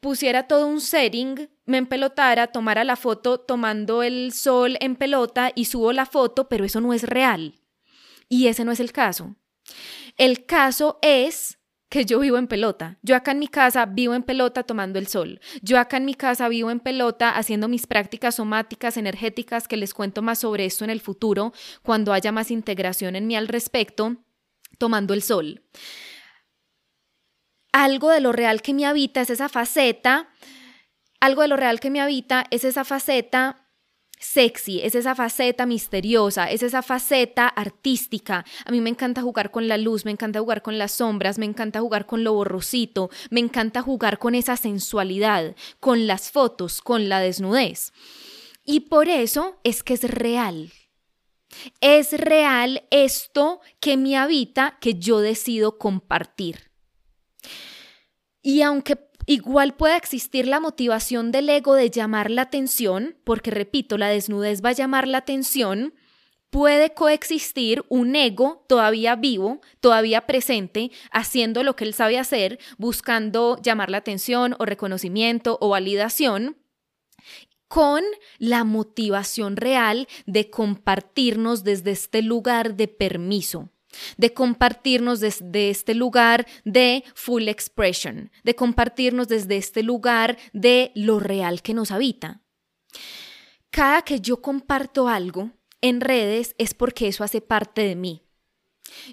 pusiera 0.01 0.49
todo 0.49 0.67
un 0.67 0.81
setting, 0.81 1.49
me 1.67 1.79
empelotara, 1.79 2.49
tomara 2.49 2.85
la 2.85 2.97
foto 2.97 3.39
tomando 3.39 4.03
el 4.03 4.33
sol 4.33 4.77
en 4.81 4.97
pelota 4.97 5.53
y 5.55 5.67
subo 5.67 5.93
la 5.93 6.07
foto, 6.07 6.49
pero 6.49 6.65
eso 6.65 6.81
no 6.81 6.93
es 6.93 7.05
real. 7.05 7.55
Y 8.29 8.49
ese 8.49 8.65
no 8.65 8.73
es 8.73 8.81
el 8.81 8.93
caso. 8.93 9.37
El 10.17 10.47
caso 10.47 10.99
es 11.03 11.59
que 11.89 12.05
yo 12.05 12.21
vivo 12.21 12.39
en 12.39 12.47
pelota. 12.47 12.99
Yo 13.03 13.17
acá 13.17 13.33
en 13.33 13.41
mi 13.41 13.49
casa 13.49 13.85
vivo 13.85 14.15
en 14.15 14.23
pelota 14.23 14.63
tomando 14.63 14.99
el 14.99 15.09
sol. 15.09 15.41
Yo 15.61 15.79
acá 15.79 15.97
en 15.97 16.05
mi 16.05 16.15
casa 16.15 16.49
vivo 16.49 16.71
en 16.71 16.81
pelota 16.81 17.31
haciendo 17.31 17.69
mis 17.69 17.87
prácticas 17.87 18.37
somáticas, 18.37 18.97
energéticas, 18.97 19.67
que 19.67 19.77
les 19.77 19.93
cuento 19.93 20.23
más 20.23 20.39
sobre 20.39 20.65
esto 20.67 20.85
en 20.85 20.91
el 20.91 21.01
futuro, 21.01 21.53
cuando 21.83 22.13
haya 22.13 22.31
más 22.31 22.51
integración 22.53 23.17
en 23.17 23.27
mí 23.27 23.37
al 23.37 23.49
respecto, 23.49 24.17
tomando 24.79 25.15
el 25.15 25.23
sol 25.23 25.63
algo 27.73 28.11
de 28.11 28.21
lo 28.21 28.33
real 28.33 28.63
que 28.63 28.75
me 28.75 28.87
habita 28.87 29.21
es 29.21 29.31
esa 29.31 29.49
faceta, 29.49 30.29
algo 31.21 31.43
de 31.43 31.49
lo 31.49 31.57
real 31.57 31.81
que 31.81 31.91
me 31.91 32.01
habita 32.01 32.47
es 32.51 32.65
esa 32.65 32.85
faceta 32.85 33.67
sexy, 34.21 34.81
es 34.83 34.95
esa 34.95 35.15
faceta 35.15 35.67
misteriosa, 35.67 36.51
es 36.51 36.63
esa 36.63 36.83
faceta 36.83 37.49
artística. 37.49 38.45
A 38.65 38.71
mí 38.71 38.81
me 38.81 38.91
encanta 38.91 39.23
jugar 39.23 39.51
con 39.51 39.67
la 39.67 39.79
luz, 39.79 40.05
me 40.05 40.11
encanta 40.11 40.41
jugar 40.41 40.63
con 40.63 40.79
las 40.79 40.93
sombras, 40.93 41.39
me 41.39 41.47
encanta 41.47 41.81
jugar 41.81 42.07
con 42.07 42.23
lo 42.23 42.35
borrosito, 42.35 43.11
me 43.31 43.41
encanta 43.41 43.83
jugar 43.83 44.19
con 44.19 44.35
esa 44.35 44.57
sensualidad, 44.57 45.57
con 45.81 46.07
las 46.07 46.31
fotos, 46.31 46.83
con 46.83 47.09
la 47.09 47.21
desnudez. 47.21 47.93
Y 48.65 48.81
por 48.81 49.09
eso 49.09 49.59
es 49.65 49.83
que 49.83 49.95
es 49.95 50.05
real. 50.05 50.71
Es 51.81 52.13
real 52.13 52.85
esto 52.91 53.61
que 53.81 53.97
me 53.97 54.17
habita, 54.17 54.79
que 54.81 54.95
yo 54.95 55.21
decido 55.21 55.79
compartir. 55.79 56.70
Y 58.43 58.63
aunque 58.63 58.99
igual 59.27 59.75
pueda 59.75 59.97
existir 59.97 60.47
la 60.47 60.61
motivación 60.61 61.31
del 61.31 61.49
ego 61.49 61.75
de 61.75 61.91
llamar 61.91 62.31
la 62.31 62.43
atención, 62.43 63.17
porque 63.25 63.51
repito, 63.51 63.99
la 63.99 64.09
desnudez 64.09 64.65
va 64.65 64.71
a 64.71 64.75
llamar 64.75 65.07
la 65.07 65.19
atención, 65.19 65.95
puede 66.51 66.95
coexistir 66.95 67.85
un 67.89 68.17
ego 68.17 68.65
todavía 68.69 69.15
vivo, 69.15 69.61
todavía 69.81 70.27
presente, 70.27 70.91
haciendo 71.13 71.63
lo 71.63 71.77
que 71.77 71.85
él 71.85 71.95
sabe 71.95 72.19
hacer, 72.19 72.59
buscando 72.77 73.59
llamar 73.63 73.91
la 73.91 73.99
atención 73.99 74.57
o 74.59 74.65
reconocimiento 74.65 75.59
o 75.61 75.69
validación, 75.69 76.57
con 77.69 78.03
la 78.39 78.65
motivación 78.65 79.57
real 79.57 80.09
de 80.27 80.51
compartirnos 80.51 81.63
desde 81.63 81.93
este 81.93 82.21
lugar 82.21 82.75
de 82.75 82.89
permiso 82.89 83.71
de 84.17 84.33
compartirnos 84.33 85.21
desde 85.21 85.71
este 85.71 85.95
lugar 85.95 86.47
de 86.65 87.05
full 87.15 87.49
expression, 87.49 88.31
de 88.45 88.55
compartirnos 88.55 89.29
desde 89.29 89.57
este 89.57 89.83
lugar 89.83 90.39
de 90.53 90.93
lo 90.95 91.21
real 91.21 91.63
que 91.63 91.75
nos 91.75 91.91
habita. 91.91 92.43
Cada 93.71 94.03
que 94.03 94.21
yo 94.21 94.43
comparto 94.43 95.09
algo 95.09 95.51
en 95.81 96.01
redes 96.01 96.55
es 96.59 96.75
porque 96.75 97.09
eso 97.09 97.25
hace 97.25 97.41
parte 97.41 97.83
de 97.83 97.97
mí. 97.97 98.23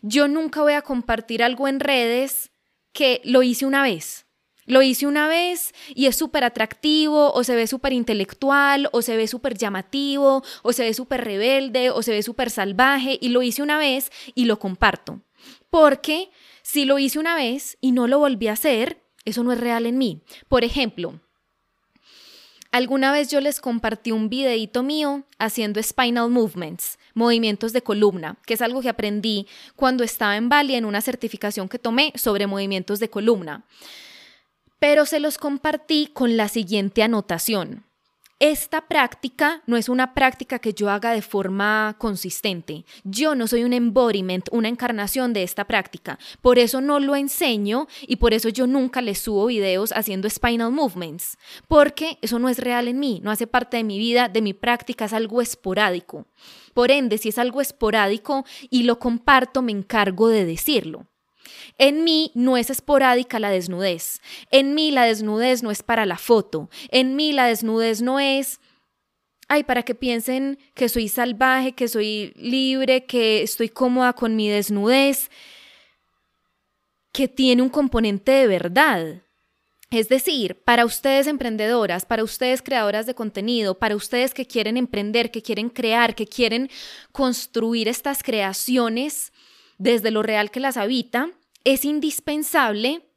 Yo 0.01 0.27
nunca 0.27 0.62
voy 0.62 0.74
a 0.74 0.81
compartir 0.81 1.43
algo 1.43 1.67
en 1.67 1.79
redes 1.79 2.51
que 2.91 3.22
lo 3.24 3.43
hice 3.43 3.65
una 3.65 3.84
vez 3.84 4.26
lo 4.67 4.81
hice 4.81 5.07
una 5.07 5.27
vez 5.27 5.74
y 5.95 6.05
es 6.05 6.15
súper 6.15 6.43
atractivo 6.43 7.31
o 7.33 7.43
se 7.43 7.55
ve 7.55 7.65
súper 7.65 7.93
intelectual 7.93 8.89
o 8.91 9.01
se 9.01 9.17
ve 9.17 9.27
súper 9.27 9.57
llamativo 9.57 10.43
o 10.62 10.74
se 10.74 10.83
ve 10.83 10.93
súper 10.93 11.24
rebelde 11.24 11.89
o 11.89 12.03
se 12.03 12.12
ve 12.12 12.21
súper 12.21 12.51
salvaje 12.51 13.17
y 13.19 13.29
lo 13.29 13.41
hice 13.41 13.63
una 13.63 13.79
vez 13.79 14.12
y 14.36 14.45
lo 14.45 14.59
comparto. 14.59 15.21
Porque 15.69 16.29
si 16.62 16.86
lo 16.86 17.00
hice 17.00 17.17
una 17.17 17.36
vez 17.36 17.77
y 17.81 17.93
no 17.93 18.07
lo 18.07 18.19
volví 18.19 18.50
a 18.50 18.53
hacer, 18.53 19.01
eso 19.25 19.43
no 19.43 19.53
es 19.53 19.59
real 19.59 19.86
en 19.86 19.97
mí. 19.97 20.21
Por 20.47 20.63
ejemplo, 20.63 21.19
Alguna 22.69 23.13
vez 23.13 23.31
yo 23.31 23.39
les 23.39 23.62
compartí 23.62 24.12
un 24.12 24.27
videito 24.27 24.83
mío 24.83 25.24
haciendo 25.39 25.81
spinal 25.81 26.29
movements, 26.29 27.00
movimientos 27.13 27.71
de 27.71 27.81
columna, 27.81 28.38
que 28.45 28.55
es 28.55 28.62
algo 28.62 28.81
que 28.81 28.89
aprendí 28.89 29.47
cuando 29.77 30.03
estaba 30.03 30.36
en 30.36 30.50
Bali 30.50 30.75
en 30.75 30.83
una 30.83 31.01
certificación 31.01 31.69
que 31.69 31.79
tomé 31.79 32.12
sobre 32.15 32.45
movimientos 32.45 33.00
de 33.00 33.09
columna 33.09 33.65
pero 34.79 35.05
se 35.05 35.19
los 35.19 35.38
compartí 35.38 36.07
con 36.13 36.38
la 36.38 36.48
siguiente 36.48 37.03
anotación. 37.03 37.88
Esta 38.39 38.88
práctica 38.88 39.63
no 39.65 39.77
es 39.77 39.89
una 39.89 40.13
práctica 40.13 40.60
que 40.60 40.75
yo 40.75 40.91
haga 40.91 41.12
de 41.12 41.24
forma 41.24 41.96
consistente. 41.98 42.86
Yo 43.03 43.34
no 43.34 43.48
soy 43.48 43.63
un 43.63 43.74
embodiment, 43.74 44.48
una 44.51 44.67
encarnación 44.67 45.34
de 45.34 45.41
esta 45.41 45.65
práctica. 45.65 46.19
Por 46.43 46.60
eso 46.60 46.79
no 46.79 47.00
lo 47.00 47.15
enseño 47.15 47.88
y 48.01 48.17
por 48.17 48.36
eso 48.36 48.50
yo 48.50 48.67
nunca 48.67 49.01
les 49.01 49.17
subo 49.17 49.48
videos 49.48 49.91
haciendo 49.91 50.29
spinal 50.29 50.72
movements, 50.72 51.39
porque 51.67 52.19
eso 52.22 52.38
no 52.38 52.48
es 52.48 52.60
real 52.60 52.88
en 52.88 53.00
mí, 53.00 53.22
no 53.24 53.31
hace 53.31 53.48
parte 53.48 53.77
de 53.77 53.84
mi 53.84 53.98
vida, 53.98 54.29
de 54.29 54.43
mi 54.43 54.53
práctica, 54.53 55.05
es 55.05 55.13
algo 55.13 55.41
esporádico. 55.41 56.27
Por 56.75 56.91
ende, 56.91 57.17
si 57.17 57.29
es 57.29 57.39
algo 57.39 57.60
esporádico 57.60 58.46
y 58.69 58.84
lo 58.84 59.00
comparto, 59.00 59.63
me 59.63 59.72
encargo 59.72 60.27
de 60.27 60.46
decirlo. 60.46 61.07
En 61.77 62.04
mí 62.04 62.32
no 62.36 62.58
es 62.58 62.70
esporádica 62.70 63.39
la 63.39 63.50
desnudez. 63.50 64.22
En 64.51 64.74
mí 64.74 64.92
la 64.92 65.06
desnudez 65.06 65.63
no 65.63 65.72
es 65.72 65.84
para 65.84 66.06
la 66.06 66.18
foto. 66.18 66.70
En 66.89 67.16
mí 67.16 67.34
la 67.34 67.48
desnudez 67.48 68.01
no 68.01 68.20
es 68.20 68.60
ay, 69.48 69.63
para 69.63 69.84
que 69.84 69.96
piensen 69.96 70.60
que 70.74 70.89
soy 70.89 71.08
salvaje, 71.08 71.74
que 71.74 71.88
soy 71.88 72.34
libre, 72.36 73.06
que 73.06 73.42
estoy 73.42 73.70
cómoda 73.70 74.13
con 74.13 74.36
mi 74.36 74.50
desnudez, 74.50 75.30
que 77.12 77.27
tiene 77.27 77.62
un 77.62 77.70
componente 77.70 78.32
de 78.32 78.48
verdad. 78.48 79.22
Es 79.89 80.10
decir, 80.10 80.62
para 80.66 80.84
ustedes 80.84 81.27
emprendedoras, 81.27 82.06
para 82.06 82.24
ustedes 82.24 82.62
creadoras 82.62 83.06
de 83.06 83.16
contenido, 83.16 83.80
para 83.80 83.96
ustedes 83.96 84.34
que 84.34 84.46
quieren 84.46 84.75
emprender, 84.75 85.32
que 85.32 85.42
quieren 85.42 85.70
crear, 85.70 86.13
que 86.13 86.27
quieren 86.27 86.70
construir 87.13 87.88
estas 87.88 88.22
creaciones 88.22 89.32
desde 89.77 90.12
lo 90.12 90.24
real 90.24 90.51
que 90.51 90.60
las 90.60 90.77
habita, 90.77 91.31
es 91.63 91.86
indispensable 91.86 93.07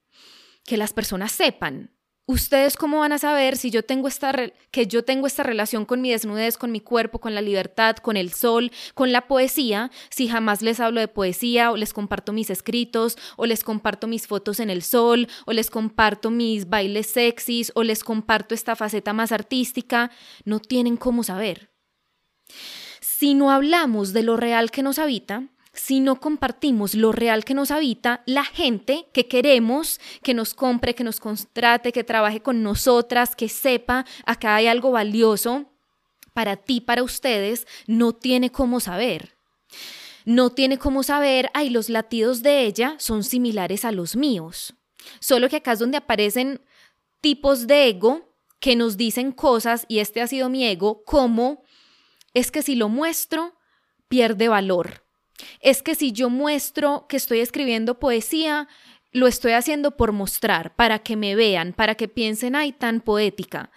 que 0.65 0.77
las 0.77 0.93
personas 0.93 1.33
sepan. 1.33 1.91
¿Ustedes 2.31 2.77
cómo 2.77 3.01
van 3.01 3.11
a 3.11 3.19
saber 3.19 3.57
si 3.57 3.73
yo 3.73 3.83
tengo 3.83 4.07
esta 4.07 4.33
que 4.71 4.87
yo 4.87 5.05
tengo 5.05 5.27
esta 5.27 5.43
relación 5.43 5.85
con 5.85 6.01
mi 6.01 6.13
desnudez, 6.13 6.57
con 6.57 6.71
mi 6.71 6.79
cuerpo, 6.79 7.19
con 7.19 7.35
la 7.35 7.41
libertad, 7.41 7.97
con 7.97 8.17
el 8.17 8.33
sol, 8.33 8.71
con 8.95 9.11
la 9.11 9.27
poesía, 9.27 9.91
si 10.11 10.29
jamás 10.29 10.63
les 10.63 10.79
hablo 10.79 11.01
de 11.01 11.09
poesía 11.09 11.73
o 11.73 11.77
les 11.77 11.93
comparto 11.93 12.33
mis 12.33 12.49
escritos 12.49 13.19
o 13.37 13.47
les 13.47 13.65
comparto 13.65 14.07
mis 14.07 14.29
fotos 14.29 14.61
en 14.61 14.71
el 14.71 14.85
sol 14.85 15.27
o 15.45 15.53
les 15.53 15.71
comparto 15.71 16.31
mis 16.31 16.69
bailes 16.69 17.09
sexys 17.09 17.73
o 17.75 17.83
les 17.83 18.05
comparto 18.05 18.55
esta 18.55 18.77
faceta 18.77 19.13
más 19.13 19.33
artística? 19.33 20.13
No 20.45 20.61
tienen 20.61 20.97
cómo 20.97 21.25
saber. 21.25 21.73
Si 23.01 23.35
no 23.35 23.51
hablamos 23.51 24.13
de 24.13 24.23
lo 24.23 24.37
real 24.37 24.71
que 24.71 24.85
nos 24.85 25.01
habita, 25.01 25.49
si 25.73 26.01
no 26.01 26.21
compartimos 26.21 26.95
lo 26.95 27.13
real 27.13 27.45
que 27.45 27.55
nos 27.55 27.71
habita, 27.71 28.23
la 28.27 28.45
gente 28.45 29.07
que 29.13 29.29
queremos 29.29 30.01
que 30.23 30.35
nos 30.35 30.55
compre, 30.55 30.95
que 30.95 31.05
nos 31.05 31.21
contrate, 31.21 31.93
que 31.93 32.05
trabaje 32.05 32.41
con 32.41 32.63
nosotras, 32.63 33.37
que 33.37 33.49
sepa, 33.49 34.05
acá 34.27 34.57
hay 34.57 34.67
algo 34.67 34.91
valioso 34.91 35.67
para 36.33 36.57
ti, 36.57 36.81
para 36.81 37.03
ustedes, 37.03 37.67
no 37.87 38.13
tiene 38.13 38.51
cómo 38.51 38.81
saber. 38.81 39.37
No 40.25 40.51
tiene 40.51 40.79
cómo 40.79 41.03
saber, 41.03 41.51
ay, 41.55 41.71
los 41.71 41.89
latidos 41.89 42.43
de 42.43 42.65
ella 42.65 42.97
son 42.99 43.25
similares 43.25 43.85
a 43.85 43.93
los 43.93 44.17
míos. 44.17 44.75
Solo 45.19 45.49
que 45.49 45.57
acá 45.57 45.73
es 45.73 45.79
donde 45.79 45.97
aparecen 45.97 46.61
tipos 47.21 47.67
de 47.67 47.89
ego 47.89 48.35
que 48.59 48.77
nos 48.77 48.97
dicen 48.97 49.33
cosas, 49.33 49.87
y 49.89 50.01
este 50.01 50.21
ha 50.21 50.27
sido 50.27 50.49
mi 50.49 50.67
ego, 50.67 51.03
como 51.05 51.63
es 52.35 52.51
que 52.51 52.63
si 52.63 52.75
lo 52.75 52.89
muestro, 52.89 53.55
pierde 54.09 54.49
valor. 54.49 55.05
Es 55.61 55.83
que 55.83 55.95
si 55.95 56.13
yo 56.13 56.31
muestro 56.31 57.07
que 57.09 57.17
estoy 57.17 57.41
escribiendo 57.41 57.99
poesía, 57.99 58.69
lo 59.13 59.27
estoy 59.27 59.53
haciendo 59.53 59.97
por 59.97 60.13
mostrar, 60.13 60.75
para 60.77 61.01
que 61.01 61.17
me 61.17 61.35
vean, 61.35 61.73
para 61.73 61.95
que 61.95 62.09
piensen, 62.09 62.55
ay, 62.55 62.73
tan 62.73 63.01
poética. 63.01 63.71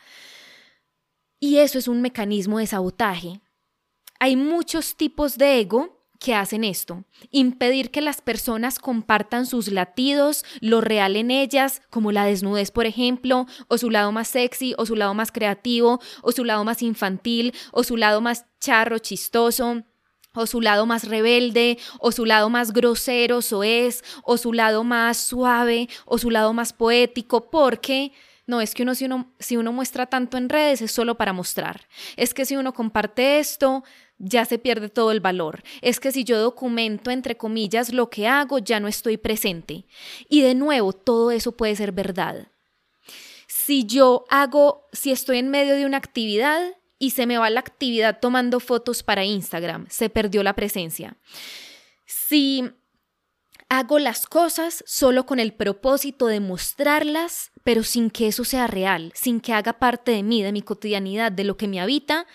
Y 1.40 1.58
eso 1.58 1.78
es 1.78 1.88
un 1.88 2.02
mecanismo 2.02 2.60
de 2.60 2.68
sabotaje. 2.68 3.42
Hay 4.20 4.36
muchos 4.36 4.96
tipos 4.96 5.38
de 5.38 5.60
ego 5.60 6.04
que 6.24 6.34
hacen 6.34 6.64
esto, 6.64 7.04
impedir 7.32 7.92
que 7.92 8.00
las 8.00 8.22
personas 8.22 8.80
compartan 8.80 9.46
sus 9.46 9.68
latidos, 9.68 10.46
lo 10.62 10.80
real 10.80 11.18
en 11.18 11.32
ellas, 11.32 11.82
como 11.90 12.14
la 12.14 12.24
desnudez, 12.24 12.72
por 12.72 12.86
ejemplo, 12.86 13.46
o 13.68 13.78
su 13.78 13.90
lado 13.90 14.14
más 14.14 14.30
sexy, 14.30 14.74
o 14.78 14.86
su 14.86 14.96
lado 14.96 15.14
más 15.14 15.34
creativo, 15.34 16.00
o 16.22 16.32
su 16.32 16.46
lado 16.46 16.64
más 16.64 16.82
infantil, 16.82 17.54
o 17.74 17.84
su 17.84 17.98
lado 17.98 18.22
más 18.22 18.46
charro, 18.62 19.00
chistoso, 19.00 19.84
o 20.34 20.48
su 20.48 20.62
lado 20.62 20.86
más 20.86 21.08
rebelde, 21.08 21.78
o 22.00 22.12
su 22.12 22.26
lado 22.26 22.50
más 22.50 22.74
grosero, 22.74 23.42
soez, 23.42 24.04
o 24.24 24.38
su 24.38 24.54
lado 24.54 24.84
más 24.84 25.18
suave, 25.18 25.90
o 26.06 26.18
su 26.18 26.30
lado 26.30 26.54
más 26.54 26.74
poético, 26.74 27.50
porque 27.50 28.12
no, 28.46 28.60
es 28.60 28.74
que 28.74 28.84
uno 28.84 28.94
si, 28.94 29.06
uno 29.06 29.32
si 29.40 29.56
uno 29.56 29.72
muestra 29.72 30.06
tanto 30.08 30.38
en 30.38 30.50
redes 30.50 30.82
es 30.82 30.92
solo 30.92 31.16
para 31.16 31.32
mostrar. 31.32 31.88
Es 32.18 32.34
que 32.34 32.46
si 32.46 32.58
uno 32.58 32.74
comparte 32.74 33.40
esto, 33.40 33.84
ya 34.18 34.44
se 34.46 34.58
pierde 34.58 34.90
todo 34.90 35.12
el 35.12 35.22
valor. 35.22 35.64
Es 35.82 36.00
que 36.00 36.12
si 36.12 36.24
yo 36.24 36.40
documento, 36.40 37.10
entre 37.10 37.38
comillas, 37.38 37.94
lo 37.94 38.10
que 38.10 38.28
hago, 38.28 38.60
ya 38.60 38.80
no 38.80 38.88
estoy 38.88 39.18
presente. 39.18 39.86
Y 40.28 40.42
de 40.42 40.56
nuevo, 40.56 40.92
todo 40.94 41.32
eso 41.32 41.54
puede 41.54 41.76
ser 41.76 41.94
verdad. 41.94 42.48
Si 43.48 43.86
yo 43.86 44.26
hago, 44.30 44.88
si 44.92 45.12
estoy 45.12 45.38
en 45.38 45.50
medio 45.50 45.76
de 45.76 45.86
una 45.86 45.98
actividad 45.98 46.76
y 47.04 47.10
se 47.10 47.26
me 47.26 47.38
va 47.38 47.50
la 47.50 47.60
actividad 47.60 48.20
tomando 48.22 48.62
fotos 48.62 49.04
para 49.04 49.26
Instagram, 49.26 49.88
se 49.90 50.10
perdió 50.10 50.42
la 50.42 50.56
presencia. 50.56 51.18
Si 52.06 52.64
hago 53.68 54.00
las 54.00 54.26
cosas 54.26 54.86
solo 54.88 55.26
con 55.26 55.42
el 55.42 55.54
propósito 55.54 56.28
de 56.28 56.40
mostrarlas, 56.40 57.52
pero 57.66 57.84
sin 57.84 58.10
que 58.10 58.28
eso 58.28 58.46
sea 58.46 58.68
real, 58.68 59.12
sin 59.16 59.42
que 59.42 59.52
haga 59.52 59.74
parte 59.80 60.14
de 60.14 60.24
mí, 60.24 60.44
de 60.44 60.54
mi 60.54 60.62
cotidianidad, 60.62 61.34
de 61.34 61.44
lo 61.44 61.58
que 61.58 61.68
me 61.68 61.82
habita, 61.82 62.26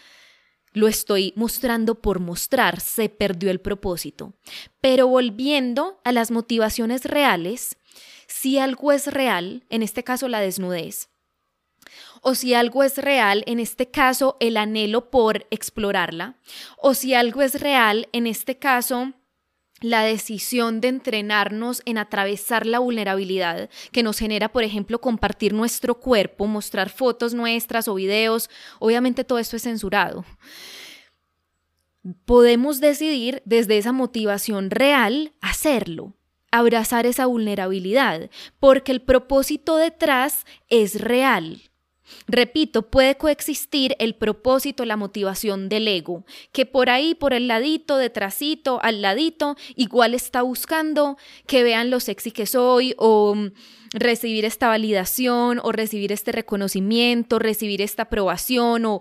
lo 0.74 0.86
estoy 0.86 1.32
mostrando 1.34 2.02
por 2.02 2.20
mostrar, 2.20 2.78
se 2.78 3.08
perdió 3.08 3.50
el 3.50 3.62
propósito. 3.62 4.34
Pero 4.82 5.08
volviendo 5.08 5.98
a 6.04 6.12
las 6.12 6.30
motivaciones 6.30 7.06
reales, 7.06 7.78
si 8.26 8.58
algo 8.58 8.92
es 8.92 9.06
real, 9.06 9.64
en 9.70 9.82
este 9.82 10.04
caso 10.04 10.28
la 10.28 10.40
desnudez, 10.40 11.08
o 12.28 12.34
si 12.34 12.52
algo 12.52 12.84
es 12.84 12.98
real, 12.98 13.42
en 13.46 13.58
este 13.58 13.90
caso 13.90 14.36
el 14.38 14.58
anhelo 14.58 15.10
por 15.10 15.46
explorarla, 15.50 16.36
o 16.76 16.92
si 16.92 17.14
algo 17.14 17.40
es 17.40 17.58
real, 17.58 18.06
en 18.12 18.26
este 18.26 18.58
caso 18.58 19.14
la 19.80 20.02
decisión 20.02 20.82
de 20.82 20.88
entrenarnos 20.88 21.80
en 21.86 21.96
atravesar 21.96 22.66
la 22.66 22.80
vulnerabilidad 22.80 23.70
que 23.92 24.02
nos 24.02 24.18
genera, 24.18 24.50
por 24.50 24.62
ejemplo, 24.62 25.00
compartir 25.00 25.54
nuestro 25.54 26.00
cuerpo, 26.00 26.46
mostrar 26.46 26.90
fotos 26.90 27.32
nuestras 27.32 27.88
o 27.88 27.94
videos, 27.94 28.50
obviamente 28.78 29.24
todo 29.24 29.38
esto 29.38 29.56
es 29.56 29.62
censurado. 29.62 30.26
Podemos 32.26 32.78
decidir 32.78 33.40
desde 33.46 33.78
esa 33.78 33.92
motivación 33.92 34.70
real 34.70 35.32
hacerlo, 35.40 36.12
abrazar 36.50 37.06
esa 37.06 37.24
vulnerabilidad, 37.24 38.28
porque 38.60 38.92
el 38.92 39.00
propósito 39.00 39.76
detrás 39.76 40.44
es 40.68 41.00
real. 41.00 41.62
Repito, 42.26 42.90
puede 42.90 43.16
coexistir 43.16 43.96
el 43.98 44.14
propósito, 44.14 44.84
la 44.84 44.96
motivación 44.96 45.68
del 45.68 45.88
ego, 45.88 46.24
que 46.52 46.66
por 46.66 46.90
ahí, 46.90 47.14
por 47.14 47.32
el 47.32 47.48
ladito, 47.48 47.96
detrásito, 47.96 48.80
al 48.82 49.02
ladito, 49.02 49.56
igual 49.76 50.14
está 50.14 50.42
buscando 50.42 51.16
que 51.46 51.62
vean 51.62 51.90
lo 51.90 52.00
sexy 52.00 52.30
que 52.30 52.46
soy 52.46 52.94
o 52.98 53.34
mm, 53.34 53.52
recibir 53.92 54.44
esta 54.44 54.68
validación 54.68 55.60
o 55.62 55.72
recibir 55.72 56.12
este 56.12 56.32
reconocimiento, 56.32 57.38
recibir 57.38 57.82
esta 57.82 58.04
aprobación 58.04 58.84
o 58.84 59.00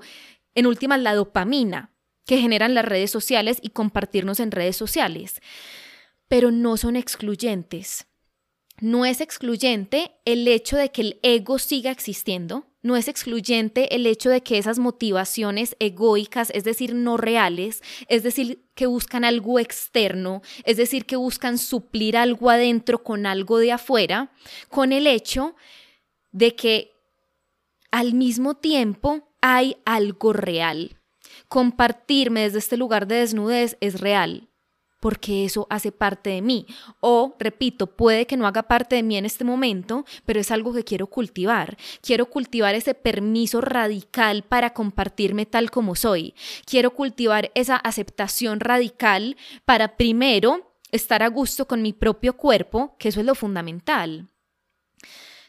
en 0.55 0.65
últimas 0.65 0.99
la 1.01 1.13
dopamina 1.13 1.93
que 2.25 2.37
generan 2.37 2.73
las 2.73 2.85
redes 2.85 3.09
sociales 3.09 3.57
y 3.61 3.69
compartirnos 3.69 4.39
en 4.39 4.51
redes 4.51 4.75
sociales. 4.75 5.41
Pero 6.27 6.51
no 6.51 6.77
son 6.77 6.95
excluyentes. 6.95 8.07
No 8.79 9.05
es 9.05 9.21
excluyente 9.21 10.11
el 10.23 10.47
hecho 10.47 10.77
de 10.77 10.91
que 10.91 11.01
el 11.01 11.19
ego 11.23 11.57
siga 11.57 11.89
existiendo, 11.89 12.67
no 12.83 12.95
es 12.95 13.07
excluyente 13.07 13.95
el 13.95 14.05
hecho 14.05 14.29
de 14.29 14.41
que 14.41 14.59
esas 14.59 14.77
motivaciones 14.77 15.75
egoicas, 15.79 16.51
es 16.53 16.63
decir, 16.63 16.93
no 16.93 17.17
reales, 17.17 17.81
es 18.07 18.21
decir, 18.21 18.63
que 18.75 18.85
buscan 18.85 19.25
algo 19.25 19.57
externo, 19.57 20.43
es 20.63 20.77
decir, 20.77 21.05
que 21.05 21.15
buscan 21.15 21.57
suplir 21.57 22.15
algo 22.17 22.51
adentro 22.51 23.03
con 23.03 23.25
algo 23.25 23.57
de 23.57 23.71
afuera, 23.71 24.31
con 24.69 24.93
el 24.93 25.07
hecho 25.07 25.55
de 26.31 26.55
que 26.55 26.91
al 27.89 28.13
mismo 28.13 28.53
tiempo 28.53 29.27
hay 29.41 29.77
algo 29.85 30.33
real. 30.33 30.99
Compartirme 31.47 32.41
desde 32.41 32.59
este 32.59 32.77
lugar 32.77 33.07
de 33.07 33.15
desnudez 33.15 33.75
es 33.81 33.99
real 33.99 34.49
porque 34.99 35.45
eso 35.45 35.67
hace 35.69 35.91
parte 35.91 36.29
de 36.29 36.41
mí. 36.41 36.65
O, 36.99 37.36
repito, 37.39 37.88
puede 37.88 38.25
que 38.25 38.38
no 38.38 38.47
haga 38.47 38.63
parte 38.63 38.95
de 38.95 39.03
mí 39.03 39.17
en 39.17 39.25
este 39.25 39.43
momento, 39.43 40.05
pero 40.25 40.39
es 40.39 40.51
algo 40.51 40.73
que 40.73 40.83
quiero 40.83 41.07
cultivar. 41.07 41.77
Quiero 42.01 42.27
cultivar 42.29 42.75
ese 42.75 42.93
permiso 42.93 43.62
radical 43.62 44.43
para 44.43 44.73
compartirme 44.73 45.45
tal 45.45 45.71
como 45.71 45.95
soy. 45.95 46.33
Quiero 46.65 46.91
cultivar 46.91 47.51
esa 47.55 47.75
aceptación 47.75 48.60
radical 48.60 49.38
para 49.65 49.97
primero 49.97 50.73
estar 50.91 51.23
a 51.23 51.27
gusto 51.27 51.67
con 51.67 51.81
mi 51.81 51.93
propio 51.93 52.38
cuerpo, 52.38 52.95
que 52.97 53.10
eso 53.10 53.19
es 53.19 53.25
lo 53.25 53.36
fundamental. 53.36 54.29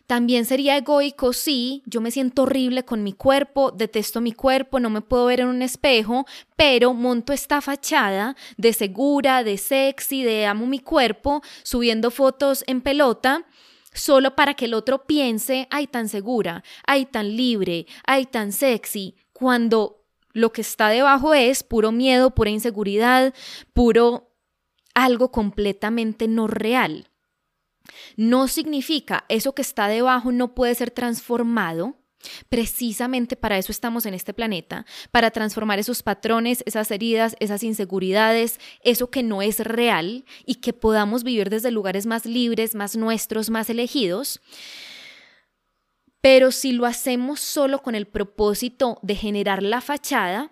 También 0.08 0.46
sería 0.46 0.78
egoico 0.78 1.34
si 1.34 1.82
yo 1.84 2.00
me 2.00 2.10
siento 2.10 2.44
horrible 2.44 2.82
con 2.82 3.02
mi 3.02 3.12
cuerpo, 3.12 3.72
detesto 3.72 4.22
mi 4.22 4.32
cuerpo, 4.32 4.80
no 4.80 4.88
me 4.88 5.02
puedo 5.02 5.26
ver 5.26 5.40
en 5.40 5.48
un 5.48 5.60
espejo, 5.60 6.24
pero 6.56 6.94
monto 6.94 7.34
esta 7.34 7.60
fachada 7.60 8.34
de 8.56 8.72
segura, 8.72 9.44
de 9.44 9.58
sexy, 9.58 10.22
de 10.22 10.46
amo 10.46 10.64
mi 10.64 10.78
cuerpo, 10.78 11.42
subiendo 11.62 12.10
fotos 12.10 12.64
en 12.66 12.80
pelota 12.80 13.44
solo 13.92 14.34
para 14.34 14.54
que 14.54 14.64
el 14.64 14.72
otro 14.72 15.04
piense, 15.04 15.68
ay, 15.70 15.86
tan 15.86 16.08
segura, 16.08 16.64
ay, 16.86 17.04
tan 17.04 17.36
libre, 17.36 17.86
ay, 18.06 18.24
tan 18.24 18.52
sexy, 18.52 19.14
cuando 19.34 20.06
lo 20.32 20.52
que 20.52 20.62
está 20.62 20.88
debajo 20.88 21.34
es 21.34 21.62
puro 21.62 21.92
miedo, 21.92 22.34
pura 22.34 22.48
inseguridad, 22.48 23.34
puro 23.74 24.30
algo 24.94 25.30
completamente 25.30 26.28
no 26.28 26.46
real. 26.46 27.10
No 28.16 28.48
significa 28.48 29.24
eso 29.28 29.54
que 29.54 29.62
está 29.62 29.88
debajo 29.88 30.32
no 30.32 30.54
puede 30.54 30.74
ser 30.74 30.90
transformado. 30.90 31.96
Precisamente 32.48 33.36
para 33.36 33.58
eso 33.58 33.70
estamos 33.70 34.04
en 34.04 34.12
este 34.12 34.34
planeta, 34.34 34.84
para 35.12 35.30
transformar 35.30 35.78
esos 35.78 36.02
patrones, 36.02 36.64
esas 36.66 36.90
heridas, 36.90 37.36
esas 37.38 37.62
inseguridades, 37.62 38.58
eso 38.82 39.08
que 39.08 39.22
no 39.22 39.40
es 39.40 39.60
real 39.60 40.24
y 40.44 40.56
que 40.56 40.72
podamos 40.72 41.22
vivir 41.22 41.48
desde 41.48 41.70
lugares 41.70 42.06
más 42.06 42.26
libres, 42.26 42.74
más 42.74 42.96
nuestros, 42.96 43.50
más 43.50 43.70
elegidos. 43.70 44.40
Pero 46.20 46.50
si 46.50 46.72
lo 46.72 46.86
hacemos 46.86 47.38
solo 47.38 47.82
con 47.82 47.94
el 47.94 48.06
propósito 48.06 48.98
de 49.02 49.14
generar 49.14 49.62
la 49.62 49.80
fachada, 49.80 50.50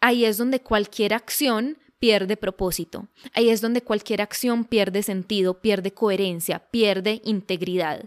ahí 0.00 0.24
es 0.24 0.38
donde 0.38 0.60
cualquier 0.60 1.12
acción 1.14 1.76
pierde 2.00 2.36
propósito. 2.36 3.06
Ahí 3.34 3.50
es 3.50 3.60
donde 3.60 3.82
cualquier 3.82 4.22
acción 4.22 4.64
pierde 4.64 5.02
sentido, 5.04 5.60
pierde 5.60 5.92
coherencia, 5.92 6.58
pierde 6.58 7.20
integridad. 7.24 8.06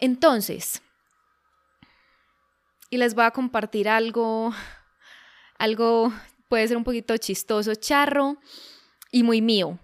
Entonces, 0.00 0.82
y 2.90 2.96
les 2.96 3.14
voy 3.14 3.24
a 3.24 3.30
compartir 3.30 3.88
algo, 3.88 4.52
algo 5.58 6.12
puede 6.48 6.66
ser 6.66 6.76
un 6.76 6.84
poquito 6.84 7.16
chistoso, 7.18 7.74
charro 7.74 8.38
y 9.10 9.22
muy 9.22 9.40
mío, 9.40 9.78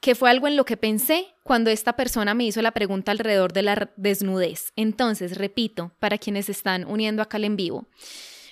que 0.00 0.14
fue 0.14 0.28
algo 0.28 0.48
en 0.48 0.56
lo 0.56 0.64
que 0.64 0.76
pensé 0.76 1.28
cuando 1.44 1.70
esta 1.70 1.94
persona 1.94 2.34
me 2.34 2.44
hizo 2.44 2.60
la 2.62 2.72
pregunta 2.72 3.12
alrededor 3.12 3.52
de 3.52 3.62
la 3.62 3.92
desnudez. 3.96 4.72
Entonces, 4.74 5.36
repito, 5.38 5.92
para 6.00 6.18
quienes 6.18 6.48
están 6.48 6.84
uniendo 6.84 7.22
acá 7.22 7.38
en 7.38 7.56
vivo, 7.56 7.86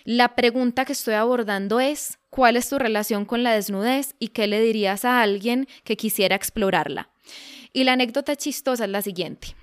La 0.05 0.35
pregunta 0.35 0.85
que 0.85 0.93
estoy 0.93 1.15
abordando 1.15 1.81
es, 1.81 2.19
¿cuál 2.31 2.57
es 2.57 2.69
tu 2.69 2.79
relación 2.79 3.25
con 3.25 3.43
la 3.43 3.53
desnudez 3.53 4.15
y 4.19 4.29
qué 4.29 4.47
le 4.47 4.61
dirías 4.61 5.05
a 5.05 5.23
alguien 5.23 5.69
que 5.85 5.97
quisiera 5.97 6.37
explorarla? 6.37 7.11
Y 7.73 7.85
la 7.85 7.93
anécdota 7.93 8.37
chistosa 8.37 8.85
es 8.85 8.91
la 8.91 9.03
siguiente. 9.03 9.55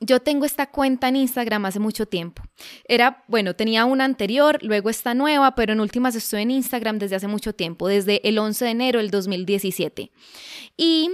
Yo 0.00 0.18
tengo 0.18 0.44
esta 0.44 0.66
cuenta 0.66 1.08
en 1.08 1.14
Instagram 1.14 1.64
hace 1.66 1.78
mucho 1.78 2.06
tiempo. 2.06 2.42
Era, 2.88 3.22
bueno, 3.28 3.54
tenía 3.54 3.84
una 3.84 4.04
anterior, 4.04 4.58
luego 4.60 4.90
esta 4.90 5.14
nueva, 5.14 5.54
pero 5.54 5.72
en 5.72 5.80
últimas 5.80 6.16
estoy 6.16 6.42
en 6.42 6.50
Instagram 6.50 6.98
desde 6.98 7.14
hace 7.14 7.28
mucho 7.28 7.54
tiempo, 7.54 7.86
desde 7.86 8.26
el 8.28 8.36
11 8.38 8.64
de 8.64 8.70
enero 8.72 8.98
del 8.98 9.12
2017. 9.12 10.10
Y 10.76 11.08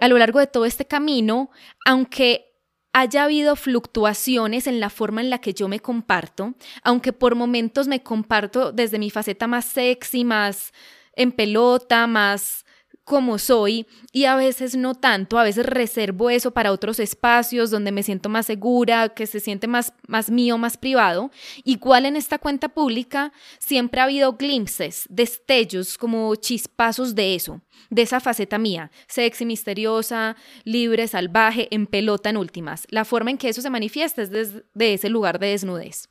a 0.00 0.08
lo 0.08 0.16
largo 0.16 0.38
de 0.38 0.46
todo 0.46 0.64
este 0.64 0.86
camino, 0.86 1.50
aunque 1.84 2.51
haya 2.92 3.24
habido 3.24 3.56
fluctuaciones 3.56 4.66
en 4.66 4.80
la 4.80 4.90
forma 4.90 5.20
en 5.20 5.30
la 5.30 5.38
que 5.38 5.54
yo 5.54 5.68
me 5.68 5.80
comparto, 5.80 6.54
aunque 6.82 7.12
por 7.12 7.34
momentos 7.34 7.88
me 7.88 8.02
comparto 8.02 8.72
desde 8.72 8.98
mi 8.98 9.10
faceta 9.10 9.46
más 9.46 9.64
sexy, 9.64 10.24
más 10.24 10.72
en 11.14 11.32
pelota, 11.32 12.06
más 12.06 12.61
como 13.04 13.38
soy 13.38 13.86
y 14.12 14.24
a 14.24 14.36
veces 14.36 14.76
no 14.76 14.94
tanto, 14.94 15.38
a 15.38 15.44
veces 15.44 15.66
reservo 15.66 16.30
eso 16.30 16.52
para 16.52 16.72
otros 16.72 17.00
espacios 17.00 17.70
donde 17.70 17.92
me 17.92 18.02
siento 18.02 18.28
más 18.28 18.46
segura, 18.46 19.08
que 19.10 19.26
se 19.26 19.40
siente 19.40 19.66
más, 19.66 19.92
más 20.06 20.30
mío, 20.30 20.58
más 20.58 20.76
privado. 20.76 21.30
Igual 21.64 22.06
en 22.06 22.16
esta 22.16 22.38
cuenta 22.38 22.68
pública 22.68 23.32
siempre 23.58 24.00
ha 24.00 24.04
habido 24.04 24.34
glimpses, 24.34 25.06
destellos, 25.08 25.98
como 25.98 26.34
chispazos 26.36 27.14
de 27.14 27.34
eso, 27.34 27.60
de 27.90 28.02
esa 28.02 28.20
faceta 28.20 28.58
mía, 28.58 28.90
sexy, 29.08 29.44
misteriosa, 29.44 30.36
libre, 30.64 31.08
salvaje, 31.08 31.68
en 31.70 31.86
pelota 31.86 32.30
en 32.30 32.36
últimas. 32.36 32.86
La 32.90 33.04
forma 33.04 33.30
en 33.30 33.38
que 33.38 33.48
eso 33.48 33.62
se 33.62 33.70
manifiesta 33.70 34.22
es 34.22 34.30
desde 34.30 34.62
ese 34.76 35.08
lugar 35.08 35.38
de 35.38 35.48
desnudez 35.48 36.08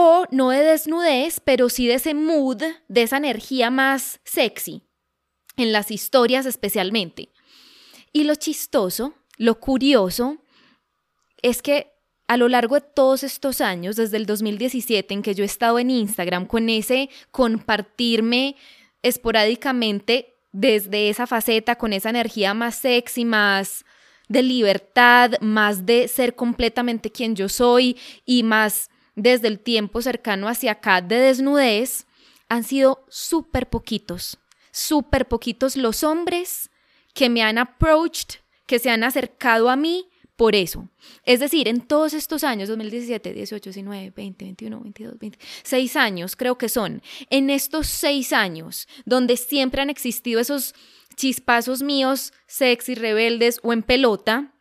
o 0.00 0.26
no 0.30 0.50
de 0.50 0.62
desnudez, 0.62 1.40
pero 1.40 1.68
sí 1.68 1.88
de 1.88 1.94
ese 1.94 2.14
mood, 2.14 2.62
de 2.86 3.02
esa 3.02 3.16
energía 3.16 3.68
más 3.68 4.20
sexy, 4.22 4.84
en 5.56 5.72
las 5.72 5.90
historias 5.90 6.46
especialmente. 6.46 7.32
Y 8.12 8.22
lo 8.22 8.36
chistoso, 8.36 9.14
lo 9.38 9.58
curioso, 9.58 10.38
es 11.42 11.62
que 11.62 11.90
a 12.28 12.36
lo 12.36 12.48
largo 12.48 12.76
de 12.76 12.82
todos 12.82 13.24
estos 13.24 13.60
años, 13.60 13.96
desde 13.96 14.18
el 14.18 14.26
2017 14.26 15.14
en 15.14 15.22
que 15.22 15.34
yo 15.34 15.42
he 15.42 15.46
estado 15.46 15.80
en 15.80 15.90
Instagram, 15.90 16.46
con 16.46 16.68
ese 16.68 17.10
compartirme 17.32 18.54
esporádicamente 19.02 20.36
desde 20.52 21.08
esa 21.08 21.26
faceta, 21.26 21.74
con 21.74 21.92
esa 21.92 22.10
energía 22.10 22.54
más 22.54 22.76
sexy, 22.76 23.24
más 23.24 23.84
de 24.28 24.44
libertad, 24.44 25.32
más 25.40 25.86
de 25.86 26.06
ser 26.06 26.36
completamente 26.36 27.10
quien 27.10 27.34
yo 27.34 27.48
soy 27.48 27.98
y 28.24 28.44
más 28.44 28.90
desde 29.18 29.48
el 29.48 29.58
tiempo 29.58 30.00
cercano 30.00 30.48
hacia 30.48 30.72
acá 30.72 31.02
de 31.02 31.16
desnudez 31.16 32.06
han 32.48 32.62
sido 32.62 33.04
súper 33.08 33.68
poquitos, 33.68 34.38
súper 34.70 35.26
poquitos 35.26 35.76
los 35.76 36.04
hombres 36.04 36.70
que 37.14 37.28
me 37.28 37.42
han 37.42 37.58
approached, 37.58 38.40
que 38.66 38.78
se 38.78 38.90
han 38.90 39.02
acercado 39.02 39.70
a 39.70 39.76
mí 39.76 40.08
por 40.36 40.54
eso. 40.54 40.88
Es 41.24 41.40
decir, 41.40 41.66
en 41.66 41.80
todos 41.80 42.14
estos 42.14 42.44
años, 42.44 42.68
2017, 42.68 43.32
18, 43.32 43.70
19, 43.70 44.12
20, 44.14 44.44
21, 44.44 44.80
22, 44.82 45.18
20, 45.18 45.38
seis 45.64 45.96
años 45.96 46.36
creo 46.36 46.56
que 46.56 46.68
son, 46.68 47.02
en 47.28 47.50
estos 47.50 47.88
seis 47.88 48.32
años 48.32 48.86
donde 49.04 49.36
siempre 49.36 49.82
han 49.82 49.90
existido 49.90 50.40
esos 50.40 50.76
chispazos 51.16 51.82
míos, 51.82 52.32
sexy, 52.46 52.94
rebeldes 52.94 53.58
o 53.64 53.72
en 53.72 53.82
pelota, 53.82 54.54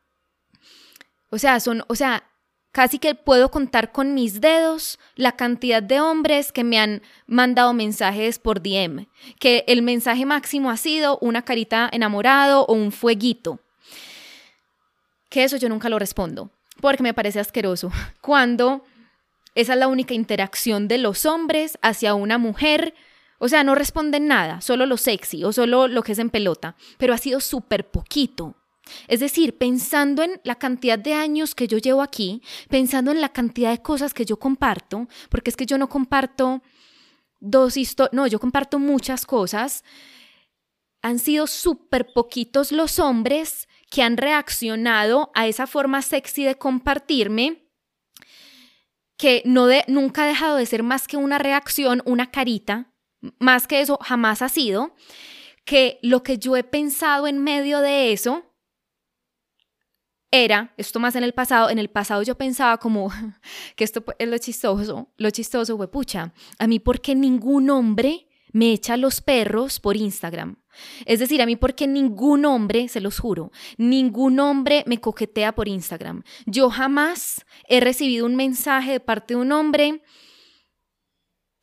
o 1.30 1.38
sea, 1.38 1.60
son, 1.60 1.84
o 1.88 1.96
sea, 1.96 2.28
Casi 2.72 3.00
que 3.00 3.16
puedo 3.16 3.50
contar 3.50 3.92
con 3.92 4.14
mis 4.14 4.40
dedos 4.40 5.00
la 5.16 5.32
cantidad 5.32 5.82
de 5.82 6.00
hombres 6.00 6.52
que 6.52 6.64
me 6.64 6.80
han 6.80 7.02
mandado 7.26 7.74
mensajes 7.74 8.38
por 8.38 8.62
DM, 8.62 9.08
que 9.40 9.64
el 9.68 9.82
mensaje 9.82 10.26
máximo 10.26 10.70
ha 10.70 10.78
sido 10.78 11.18
una 11.20 11.44
carita 11.44 11.90
enamorado 11.92 12.66
o 12.66 12.74
un 12.74 12.92
fueguito. 12.92 13.60
Que 15.30 15.44
eso 15.44 15.58
yo 15.58 15.70
nunca 15.70 15.90
lo 15.90 15.98
respondo, 15.98 16.52
porque 16.80 17.04
me 17.04 17.14
parece 17.14 17.40
asqueroso. 17.40 17.92
Cuando 18.22 18.84
esa 19.56 19.74
es 19.74 19.80
la 19.80 19.88
única 19.88 20.14
interacción 20.14 20.88
de 20.88 21.00
los 21.00 21.26
hombres 21.26 21.80
hacia 21.82 22.14
una 22.14 22.38
mujer, 22.38 22.94
o 23.40 23.50
sea, 23.50 23.64
no 23.64 23.74
responden 23.74 24.28
nada, 24.28 24.62
solo 24.62 24.86
lo 24.86 24.98
sexy 24.98 25.44
o 25.44 25.52
solo 25.52 25.88
lo 25.88 26.04
que 26.04 26.12
es 26.12 26.20
en 26.20 26.30
pelota, 26.30 26.76
pero 27.00 27.14
ha 27.14 27.18
sido 27.18 27.40
súper 27.40 27.90
poquito. 27.90 28.56
Es 29.08 29.20
decir, 29.20 29.58
pensando 29.58 30.24
en 30.24 30.40
la 30.44 30.56
cantidad 30.56 31.00
de 31.00 31.14
años 31.14 31.56
que 31.56 31.68
yo 31.68 31.78
llevo 31.78 32.02
aquí, 32.02 32.42
pensando 32.70 33.12
en 33.12 33.22
la 33.22 33.30
cantidad 33.30 33.72
de 33.72 33.82
cosas 33.82 34.14
que 34.14 34.26
yo 34.26 34.38
comparto, 34.38 35.08
porque 35.30 35.50
es 35.50 35.56
que 35.56 35.66
yo 35.66 35.78
no 35.78 35.90
comparto 35.90 36.62
dos 37.40 37.78
historias, 37.78 38.14
no, 38.14 38.28
yo 38.28 38.40
comparto 38.40 38.80
muchas 38.80 39.26
cosas, 39.26 39.84
han 41.02 41.20
sido 41.20 41.48
súper 41.48 42.12
poquitos 42.14 42.72
los 42.72 43.00
hombres 43.00 43.68
que 43.90 44.04
han 44.04 44.18
reaccionado 44.18 45.32
a 45.34 45.48
esa 45.48 45.68
forma 45.68 46.02
sexy 46.02 46.44
de 46.44 46.56
compartirme 46.56 47.64
que 49.18 49.42
no 49.46 49.66
de, 49.66 49.84
nunca 49.88 50.24
ha 50.24 50.28
dejado 50.28 50.58
de 50.58 50.66
ser 50.66 50.84
más 50.84 51.08
que 51.08 51.18
una 51.18 51.40
reacción, 51.40 52.02
una 52.06 52.30
carita, 52.30 52.94
más 53.40 53.68
que 53.68 53.82
eso 53.82 53.98
jamás 54.02 54.42
ha 54.42 54.50
sido, 54.50 54.96
que 55.66 56.00
lo 56.02 56.24
que 56.24 56.38
yo 56.38 56.56
he 56.56 56.64
pensado 56.64 57.28
en 57.28 57.40
medio 57.40 57.82
de 57.82 58.14
eso 58.14 58.44
era, 60.44 60.74
esto 60.78 61.00
más 61.00 61.16
en 61.16 61.24
el 61.24 61.34
pasado, 61.34 61.70
en 61.70 61.80
el 61.80 61.90
pasado 61.90 62.24
yo 62.24 62.36
pensaba 62.36 62.78
como 62.78 63.12
que 63.76 63.84
esto 63.84 64.04
es 64.18 64.28
lo 64.28 64.38
chistoso, 64.38 65.10
lo 65.18 65.30
chistoso 65.30 65.78
fue, 65.78 65.90
pucha, 65.90 66.34
a 66.60 66.68
mí 66.68 66.80
porque 66.80 67.16
ningún 67.16 67.70
hombre 67.70 68.28
me 68.52 68.72
echa 68.72 68.98
los 68.98 69.22
perros 69.22 69.80
por 69.80 69.98
Instagram. 69.98 70.58
Es 71.06 71.20
decir, 71.20 71.42
a 71.42 71.46
mí 71.46 71.56
porque 71.56 71.88
ningún 71.88 72.46
hombre, 72.46 72.88
se 72.88 73.02
los 73.02 73.20
juro, 73.20 73.52
ningún 73.78 74.40
hombre 74.40 74.84
me 74.88 75.00
coquetea 75.00 75.54
por 75.54 75.68
Instagram. 75.68 76.24
Yo 76.46 76.70
jamás 76.70 77.46
he 77.68 77.80
recibido 77.80 78.26
un 78.26 78.36
mensaje 78.36 78.94
de 78.94 79.00
parte 79.00 79.34
de 79.34 79.42
un 79.42 79.52
hombre 79.52 80.02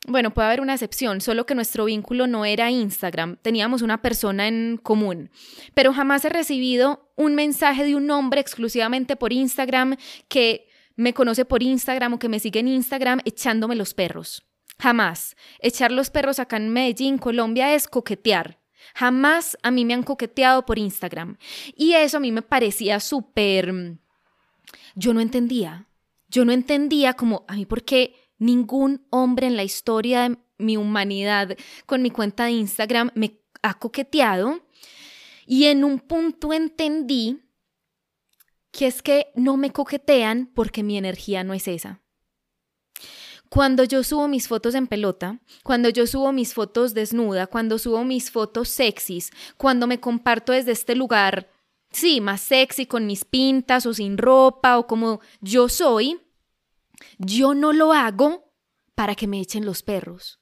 bueno, 0.06 0.32
puede 0.32 0.48
haber 0.48 0.60
una 0.60 0.74
excepción, 0.74 1.20
solo 1.20 1.46
que 1.46 1.54
nuestro 1.54 1.86
vínculo 1.86 2.26
no 2.26 2.44
era 2.44 2.70
Instagram, 2.70 3.36
teníamos 3.42 3.82
una 3.82 4.02
persona 4.02 4.48
en 4.48 4.78
común, 4.82 5.30
pero 5.72 5.92
jamás 5.92 6.24
he 6.24 6.28
recibido 6.28 7.10
un 7.16 7.34
mensaje 7.34 7.84
de 7.84 7.94
un 7.94 8.10
hombre 8.10 8.40
exclusivamente 8.40 9.16
por 9.16 9.32
Instagram 9.32 9.96
que 10.28 10.68
me 10.96 11.14
conoce 11.14 11.44
por 11.44 11.62
Instagram 11.62 12.14
o 12.14 12.18
que 12.18 12.28
me 12.28 12.38
sigue 12.38 12.60
en 12.60 12.68
Instagram 12.68 13.20
echándome 13.24 13.76
los 13.76 13.94
perros. 13.94 14.44
Jamás. 14.78 15.36
Echar 15.60 15.92
los 15.92 16.10
perros 16.10 16.38
acá 16.38 16.56
en 16.56 16.68
Medellín, 16.68 17.18
Colombia, 17.18 17.74
es 17.74 17.88
coquetear. 17.88 18.58
Jamás 18.94 19.56
a 19.62 19.70
mí 19.70 19.84
me 19.84 19.94
han 19.94 20.02
coqueteado 20.02 20.66
por 20.66 20.78
Instagram. 20.78 21.36
Y 21.76 21.94
eso 21.94 22.18
a 22.18 22.20
mí 22.20 22.32
me 22.32 22.42
parecía 22.42 23.00
súper... 23.00 23.98
Yo 24.94 25.14
no 25.14 25.20
entendía. 25.20 25.88
Yo 26.28 26.44
no 26.44 26.52
entendía 26.52 27.14
como, 27.14 27.44
a 27.48 27.54
mí, 27.54 27.66
¿por 27.66 27.84
qué? 27.84 28.14
Ningún 28.38 29.06
hombre 29.10 29.46
en 29.46 29.56
la 29.56 29.64
historia 29.64 30.28
de 30.28 30.38
mi 30.58 30.76
humanidad 30.76 31.56
con 31.86 32.02
mi 32.02 32.10
cuenta 32.10 32.44
de 32.44 32.52
Instagram 32.52 33.10
me 33.14 33.40
ha 33.62 33.74
coqueteado. 33.74 34.60
Y 35.46 35.64
en 35.64 35.84
un 35.84 36.00
punto 36.00 36.52
entendí 36.52 37.40
que 38.70 38.86
es 38.86 39.02
que 39.02 39.28
no 39.36 39.56
me 39.56 39.70
coquetean 39.70 40.50
porque 40.54 40.82
mi 40.82 40.98
energía 40.98 41.44
no 41.44 41.54
es 41.54 41.68
esa. 41.68 42.00
Cuando 43.48 43.84
yo 43.84 44.02
subo 44.02 44.26
mis 44.26 44.48
fotos 44.48 44.74
en 44.74 44.88
pelota, 44.88 45.38
cuando 45.62 45.88
yo 45.88 46.08
subo 46.08 46.32
mis 46.32 46.54
fotos 46.54 46.92
desnuda, 46.92 47.46
cuando 47.46 47.78
subo 47.78 48.02
mis 48.04 48.32
fotos 48.32 48.68
sexys, 48.68 49.30
cuando 49.56 49.86
me 49.86 50.00
comparto 50.00 50.52
desde 50.52 50.72
este 50.72 50.96
lugar, 50.96 51.48
sí, 51.92 52.20
más 52.20 52.40
sexy, 52.40 52.86
con 52.86 53.06
mis 53.06 53.24
pintas 53.24 53.86
o 53.86 53.94
sin 53.94 54.18
ropa 54.18 54.76
o 54.76 54.88
como 54.88 55.20
yo 55.40 55.68
soy, 55.68 56.20
yo 57.18 57.54
no 57.54 57.72
lo 57.72 57.92
hago 57.92 58.52
para 58.94 59.14
que 59.14 59.26
me 59.26 59.40
echen 59.40 59.64
los 59.64 59.82
perros. 59.82 60.40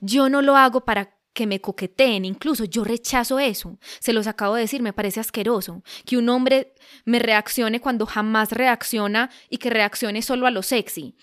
Yo 0.00 0.28
no 0.28 0.42
lo 0.42 0.56
hago 0.56 0.84
para 0.84 1.20
que 1.32 1.46
me 1.46 1.60
coqueteen, 1.60 2.24
incluso 2.24 2.64
yo 2.64 2.84
rechazo 2.84 3.38
eso. 3.38 3.78
Se 4.00 4.12
los 4.12 4.26
acabo 4.26 4.56
de 4.56 4.62
decir, 4.62 4.82
me 4.82 4.92
parece 4.92 5.20
asqueroso 5.20 5.82
que 6.04 6.16
un 6.16 6.28
hombre 6.28 6.74
me 7.04 7.18
reaccione 7.18 7.80
cuando 7.80 8.06
jamás 8.06 8.52
reacciona 8.52 9.30
y 9.48 9.58
que 9.58 9.70
reaccione 9.70 10.22
solo 10.22 10.46
a 10.46 10.50
lo 10.50 10.62
sexy. 10.62 11.16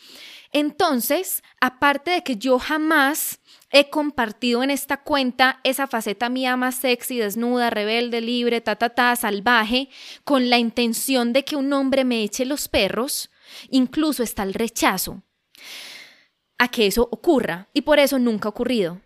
Entonces, 0.54 1.44
aparte 1.60 2.12
de 2.12 2.24
que 2.24 2.38
yo 2.38 2.58
jamás 2.58 3.42
he 3.70 3.90
compartido 3.90 4.64
en 4.64 4.72
esta 4.72 5.04
cuenta 5.04 5.60
esa 5.66 5.88
faceta 5.88 6.30
mía 6.30 6.56
más 6.56 6.76
sexy, 6.76 7.18
desnuda, 7.18 7.70
rebelde, 7.70 8.22
libre, 8.22 8.62
ta, 8.62 8.78
ta, 8.78 8.90
ta, 8.90 9.14
salvaje, 9.18 9.90
con 10.24 10.50
la 10.50 10.58
intención 10.58 11.34
de 11.34 11.44
que 11.44 11.58
un 11.58 11.74
hombre 11.74 12.06
me 12.06 12.24
eche 12.24 12.46
los 12.46 12.70
perros, 12.70 13.30
Incluso 13.70 14.24
está 14.24 14.44
el 14.44 14.54
rechazo 14.54 15.24
a 16.58 16.70
que 16.70 16.88
eso 16.88 17.08
ocurra 17.12 17.70
y 17.74 17.82
por 17.82 18.00
eso 18.00 18.20
nunca 18.20 18.48
ha 18.48 18.52
ocurrido. 18.52 19.02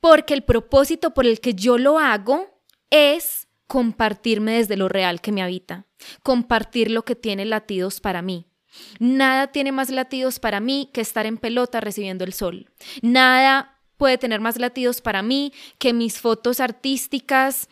Porque 0.00 0.34
el 0.34 0.42
propósito 0.42 1.12
por 1.12 1.26
el 1.26 1.40
que 1.40 1.54
yo 1.54 1.78
lo 1.78 1.98
hago 1.98 2.48
es 2.90 3.48
compartirme 3.66 4.52
desde 4.52 4.76
lo 4.76 4.88
real 4.88 5.20
que 5.20 5.32
me 5.32 5.42
habita, 5.42 5.86
compartir 6.22 6.90
lo 6.90 7.04
que 7.04 7.14
tiene 7.14 7.44
latidos 7.44 8.00
para 8.00 8.22
mí. 8.22 8.46
Nada 8.98 9.48
tiene 9.48 9.72
más 9.72 9.90
latidos 9.90 10.38
para 10.38 10.60
mí 10.60 10.90
que 10.92 11.00
estar 11.00 11.26
en 11.26 11.38
pelota 11.38 11.80
recibiendo 11.80 12.24
el 12.24 12.32
sol. 12.32 12.70
Nada 13.02 13.78
puede 13.96 14.18
tener 14.18 14.40
más 14.40 14.58
latidos 14.58 15.00
para 15.00 15.22
mí 15.22 15.52
que 15.78 15.92
mis 15.92 16.20
fotos 16.20 16.60
artísticas, 16.60 17.68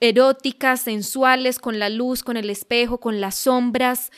eróticas, 0.00 0.80
sensuales, 0.80 1.58
con 1.58 1.78
la 1.78 1.90
luz, 1.90 2.22
con 2.22 2.36
el 2.36 2.50
espejo, 2.50 2.98
con 2.98 3.20
las 3.20 3.34
sombras. 3.34 4.10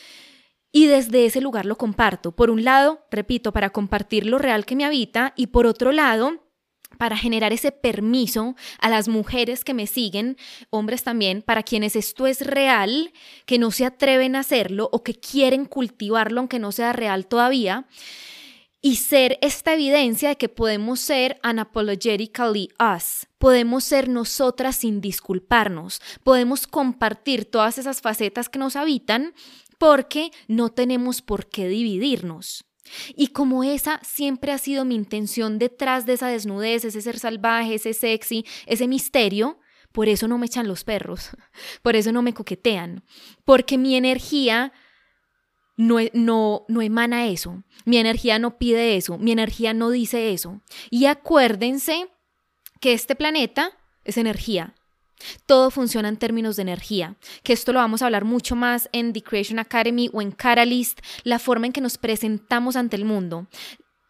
Y 0.70 0.86
desde 0.86 1.24
ese 1.26 1.40
lugar 1.40 1.66
lo 1.66 1.76
comparto. 1.76 2.32
Por 2.32 2.50
un 2.50 2.64
lado, 2.64 3.06
repito, 3.10 3.52
para 3.52 3.70
compartir 3.70 4.26
lo 4.26 4.38
real 4.38 4.66
que 4.66 4.76
me 4.76 4.84
habita 4.84 5.32
y 5.36 5.48
por 5.48 5.66
otro 5.66 5.92
lado, 5.92 6.44
para 6.96 7.16
generar 7.16 7.52
ese 7.52 7.70
permiso 7.72 8.56
a 8.80 8.88
las 8.88 9.08
mujeres 9.08 9.64
que 9.64 9.74
me 9.74 9.86
siguen, 9.86 10.36
hombres 10.70 11.02
también, 11.02 11.42
para 11.42 11.62
quienes 11.62 11.96
esto 11.96 12.26
es 12.26 12.40
real, 12.40 13.12
que 13.46 13.58
no 13.58 13.70
se 13.70 13.84
atreven 13.84 14.36
a 14.36 14.40
hacerlo 14.40 14.88
o 14.92 15.02
que 15.02 15.14
quieren 15.14 15.64
cultivarlo 15.64 16.40
aunque 16.40 16.58
no 16.58 16.72
sea 16.72 16.92
real 16.92 17.26
todavía, 17.26 17.86
y 18.80 18.96
ser 18.96 19.38
esta 19.42 19.74
evidencia 19.74 20.28
de 20.28 20.36
que 20.36 20.48
podemos 20.48 21.00
ser 21.00 21.40
unapologetically 21.42 22.70
us, 22.78 23.26
podemos 23.38 23.84
ser 23.84 24.08
nosotras 24.08 24.76
sin 24.76 25.00
disculparnos, 25.00 26.00
podemos 26.22 26.66
compartir 26.66 27.44
todas 27.44 27.78
esas 27.78 28.00
facetas 28.00 28.48
que 28.48 28.60
nos 28.60 28.76
habitan 28.76 29.34
porque 29.78 30.30
no 30.46 30.70
tenemos 30.70 31.22
por 31.22 31.48
qué 31.48 31.68
dividirnos. 31.68 32.64
Y 33.14 33.28
como 33.28 33.64
esa 33.64 34.00
siempre 34.02 34.52
ha 34.52 34.58
sido 34.58 34.84
mi 34.84 34.94
intención 34.94 35.58
detrás 35.58 36.06
de 36.06 36.14
esa 36.14 36.28
desnudez, 36.28 36.84
ese 36.84 37.00
ser 37.00 37.18
salvaje, 37.18 37.74
ese 37.74 37.92
sexy, 37.92 38.44
ese 38.66 38.88
misterio, 38.88 39.58
por 39.92 40.08
eso 40.08 40.28
no 40.28 40.38
me 40.38 40.46
echan 40.46 40.68
los 40.68 40.84
perros, 40.84 41.30
por 41.82 41.96
eso 41.96 42.12
no 42.12 42.22
me 42.22 42.34
coquetean, 42.34 43.04
porque 43.44 43.78
mi 43.78 43.96
energía 43.96 44.72
no, 45.76 46.00
e, 46.00 46.10
no, 46.14 46.64
no 46.68 46.82
emana 46.82 47.28
eso, 47.28 47.62
mi 47.84 47.98
energía 47.98 48.38
no 48.38 48.58
pide 48.58 48.96
eso, 48.96 49.18
mi 49.18 49.32
energía 49.32 49.74
no 49.74 49.90
dice 49.90 50.32
eso. 50.32 50.60
Y 50.90 51.06
acuérdense 51.06 52.08
que 52.80 52.92
este 52.92 53.14
planeta 53.14 53.72
es 54.04 54.16
energía, 54.16 54.74
todo 55.46 55.70
funciona 55.70 56.08
en 56.08 56.16
términos 56.16 56.56
de 56.56 56.62
energía, 56.62 57.16
que 57.42 57.52
esto 57.52 57.72
lo 57.72 57.78
vamos 57.78 58.02
a 58.02 58.06
hablar 58.06 58.24
mucho 58.24 58.56
más 58.56 58.88
en 58.92 59.12
The 59.12 59.22
Creation 59.22 59.58
Academy 59.58 60.10
o 60.12 60.22
en 60.22 60.32
Catalyst, 60.32 61.00
la 61.24 61.38
forma 61.38 61.66
en 61.66 61.72
que 61.72 61.80
nos 61.80 61.98
presentamos 61.98 62.76
ante 62.76 62.96
el 62.96 63.04
mundo, 63.04 63.48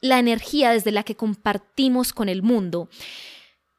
la 0.01 0.19
energía 0.19 0.71
desde 0.71 0.93
la 0.93 1.03
que 1.03 1.17
compartimos 1.17 2.13
con 2.13 2.29
el 2.29 2.43
mundo, 2.43 2.89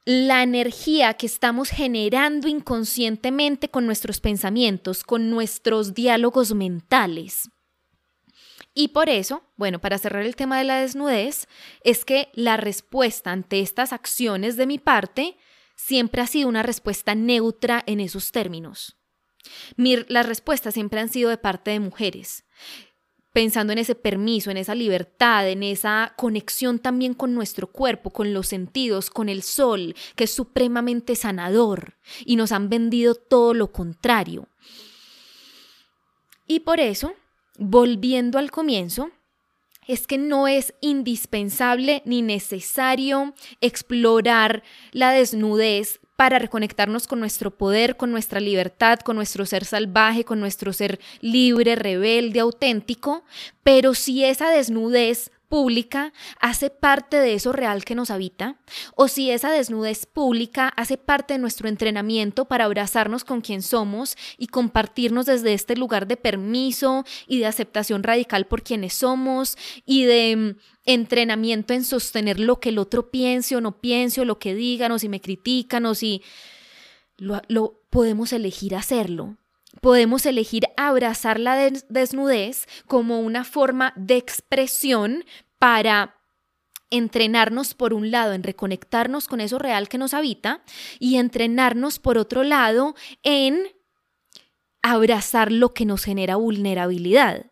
la 0.05 0.41
energía 0.41 1.13
que 1.13 1.27
estamos 1.27 1.69
generando 1.69 2.47
inconscientemente 2.47 3.69
con 3.69 3.85
nuestros 3.85 4.19
pensamientos, 4.19 5.03
con 5.03 5.29
nuestros 5.29 5.93
diálogos 5.93 6.53
mentales. 6.53 7.49
Y 8.73 8.89
por 8.89 9.09
eso, 9.09 9.43
bueno, 9.57 9.79
para 9.79 9.97
cerrar 9.97 10.23
el 10.23 10.35
tema 10.35 10.57
de 10.57 10.63
la 10.63 10.79
desnudez, 10.79 11.47
es 11.83 12.05
que 12.05 12.29
la 12.33 12.57
respuesta 12.57 13.31
ante 13.31 13.59
estas 13.59 13.93
acciones 13.93 14.57
de 14.57 14.67
mi 14.67 14.79
parte 14.79 15.37
siempre 15.79 16.21
ha 16.21 16.27
sido 16.27 16.49
una 16.49 16.61
respuesta 16.61 17.15
neutra 17.15 17.81
en 17.87 18.01
esos 18.01 18.31
términos. 18.31 18.97
las 19.77 20.25
respuestas 20.25 20.73
siempre 20.73 20.99
han 20.99 21.09
sido 21.09 21.29
de 21.29 21.37
parte 21.37 21.71
de 21.71 21.79
mujeres, 21.79 22.43
pensando 23.31 23.71
en 23.71 23.79
ese 23.79 23.95
permiso, 23.95 24.51
en 24.51 24.57
esa 24.57 24.75
libertad, 24.75 25.47
en 25.49 25.63
esa 25.63 26.13
conexión 26.17 26.79
también 26.79 27.13
con 27.13 27.33
nuestro 27.33 27.67
cuerpo, 27.67 28.11
con 28.11 28.33
los 28.33 28.47
sentidos, 28.47 29.09
con 29.09 29.29
el 29.29 29.41
sol, 29.41 29.95
que 30.17 30.25
es 30.25 30.31
supremamente 30.31 31.15
sanador, 31.15 31.95
y 32.25 32.35
nos 32.35 32.51
han 32.51 32.67
vendido 32.67 33.15
todo 33.15 33.53
lo 33.53 33.71
contrario. 33.71 34.49
Y 36.45 36.59
por 36.59 36.81
eso, 36.81 37.13
volviendo 37.57 38.37
al 38.37 38.51
comienzo, 38.51 39.11
es 39.89 40.05
que 40.05 40.19
no 40.19 40.47
es 40.47 40.75
indispensable 40.81 42.03
ni 42.05 42.21
necesario 42.21 43.33
explorar 43.59 44.61
la 44.91 45.11
desnudez 45.11 45.99
para 46.15 46.37
reconectarnos 46.37 47.07
con 47.07 47.19
nuestro 47.19 47.49
poder, 47.49 47.97
con 47.97 48.11
nuestra 48.11 48.39
libertad, 48.39 48.99
con 48.99 49.15
nuestro 49.15 49.47
ser 49.47 49.65
salvaje, 49.65 50.25
con 50.25 50.39
nuestro 50.39 50.73
ser 50.73 50.99
libre, 51.21 51.75
rebelde, 51.75 52.39
auténtico, 52.39 53.23
pero 53.63 53.95
si 53.95 54.23
esa 54.23 54.51
desnudez 54.51 55.31
pública 55.49 56.13
hace 56.39 56.69
parte 56.69 57.17
de 57.17 57.33
eso 57.33 57.51
real 57.51 57.83
que 57.83 57.95
nos 57.95 58.11
habita, 58.11 58.61
o 58.95 59.07
si 59.07 59.31
esa 59.31 59.51
desnudez 59.51 60.05
pública 60.05 60.69
hace 60.77 60.97
parte 60.97 61.33
de 61.33 61.39
nuestro 61.39 61.67
entrenamiento 61.67 62.45
para 62.45 62.65
abrazarnos 62.65 63.23
con 63.23 63.41
quien 63.41 63.61
somos 63.61 64.15
y 64.37 64.47
compartirnos 64.47 65.25
desde 65.25 65.53
este 65.53 65.75
lugar 65.75 66.07
de 66.07 66.17
permiso 66.17 67.03
y 67.27 67.39
de 67.39 67.47
aceptación 67.47 68.03
radical 68.03 68.45
por 68.45 68.61
quienes 68.61 68.93
somos 68.93 69.57
y 69.85 70.03
de 70.05 70.35
mm, 70.35 70.59
entrenamiento 70.85 71.73
en 71.73 71.83
sostener 71.83 72.39
lo 72.39 72.59
que 72.59 72.69
el 72.69 72.77
otro 72.77 73.09
piense 73.09 73.55
o 73.55 73.61
no 73.61 73.81
piense 73.81 74.21
o 74.21 74.25
lo 74.25 74.37
que 74.37 74.53
digan 74.53 74.91
o 74.91 74.99
si 74.99 75.09
me 75.09 75.19
critican 75.19 75.85
o 75.87 75.95
si 75.95 76.21
lo, 77.17 77.41
lo 77.47 77.81
podemos 77.89 78.31
elegir 78.33 78.75
hacerlo. 78.75 79.38
Podemos 79.81 80.25
elegir 80.25 80.65
abrazar 80.77 81.39
la 81.39 81.55
desnudez 81.89 82.67
como 82.87 83.19
una 83.19 83.43
forma 83.43 83.93
de 83.95 84.17
expresión 84.17 85.25
para 85.59 86.15
entrenarnos 86.89 87.75
por 87.75 87.93
un 87.93 88.09
lado 88.09 88.33
en 88.33 88.43
reconectarnos 88.43 89.27
con 89.27 89.41
eso 89.41 89.59
real 89.59 89.87
que 89.89 89.99
nos 89.99 90.13
habita 90.13 90.63
y 90.97 91.17
entrenarnos 91.17 91.99
por 91.99 92.17
otro 92.17 92.43
lado 92.43 92.95
en 93.23 93.67
abrazar 94.81 95.51
lo 95.51 95.73
que 95.73 95.85
nos 95.85 96.03
genera 96.03 96.35
vulnerabilidad. 96.37 97.51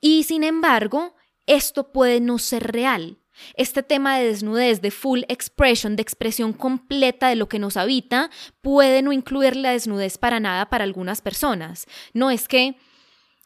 Y 0.00 0.24
sin 0.24 0.44
embargo, 0.44 1.14
esto 1.46 1.92
puede 1.92 2.20
no 2.20 2.38
ser 2.38 2.72
real. 2.72 3.21
Este 3.54 3.82
tema 3.82 4.18
de 4.18 4.26
desnudez, 4.26 4.80
de 4.80 4.90
full 4.90 5.22
expression, 5.28 5.96
de 5.96 6.02
expresión 6.02 6.52
completa 6.52 7.28
de 7.28 7.36
lo 7.36 7.48
que 7.48 7.58
nos 7.58 7.76
habita, 7.76 8.30
puede 8.60 9.02
no 9.02 9.12
incluir 9.12 9.56
la 9.56 9.72
desnudez 9.72 10.18
para 10.18 10.40
nada 10.40 10.68
para 10.68 10.84
algunas 10.84 11.20
personas. 11.20 11.86
No 12.12 12.30
es 12.30 12.48
que 12.48 12.76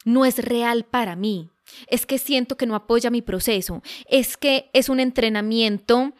no 0.05 0.25
es 0.25 0.38
real 0.38 0.85
para 0.85 1.16
mí, 1.16 1.51
es 1.88 2.07
que 2.07 2.18
siento 2.18 2.57
que 2.57 2.66
no 2.66 2.75
apoya 2.75 3.11
mi 3.11 3.22
proceso, 3.22 3.83
es 4.09 4.37
que 4.37 4.70
es 4.72 4.88
un 4.88 5.01
entrenamiento 5.01 6.12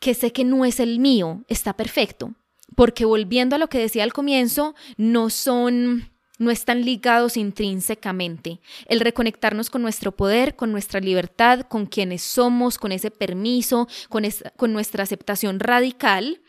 que 0.00 0.14
sé 0.14 0.32
que 0.32 0.44
no 0.44 0.64
es 0.64 0.80
el 0.80 0.98
mío, 0.98 1.44
está 1.48 1.76
perfecto. 1.76 2.34
Porque 2.74 3.04
volviendo 3.04 3.56
a 3.56 3.58
lo 3.58 3.68
que 3.68 3.78
decía 3.78 4.02
al 4.02 4.12
comienzo, 4.12 4.74
no 4.96 5.30
son 5.30 6.10
no 6.38 6.50
están 6.50 6.84
ligados 6.84 7.36
intrínsecamente. 7.36 8.60
El 8.86 9.00
reconectarnos 9.00 9.70
con 9.70 9.82
nuestro 9.82 10.12
poder, 10.12 10.56
con 10.56 10.72
nuestra 10.72 11.00
libertad, 11.00 11.60
con 11.62 11.86
quienes 11.86 12.22
somos, 12.22 12.78
con 12.78 12.92
ese 12.92 13.10
permiso, 13.10 13.88
con, 14.08 14.72
nuestra 14.72 15.02
aceptación 15.02 15.60
radical 15.60 16.40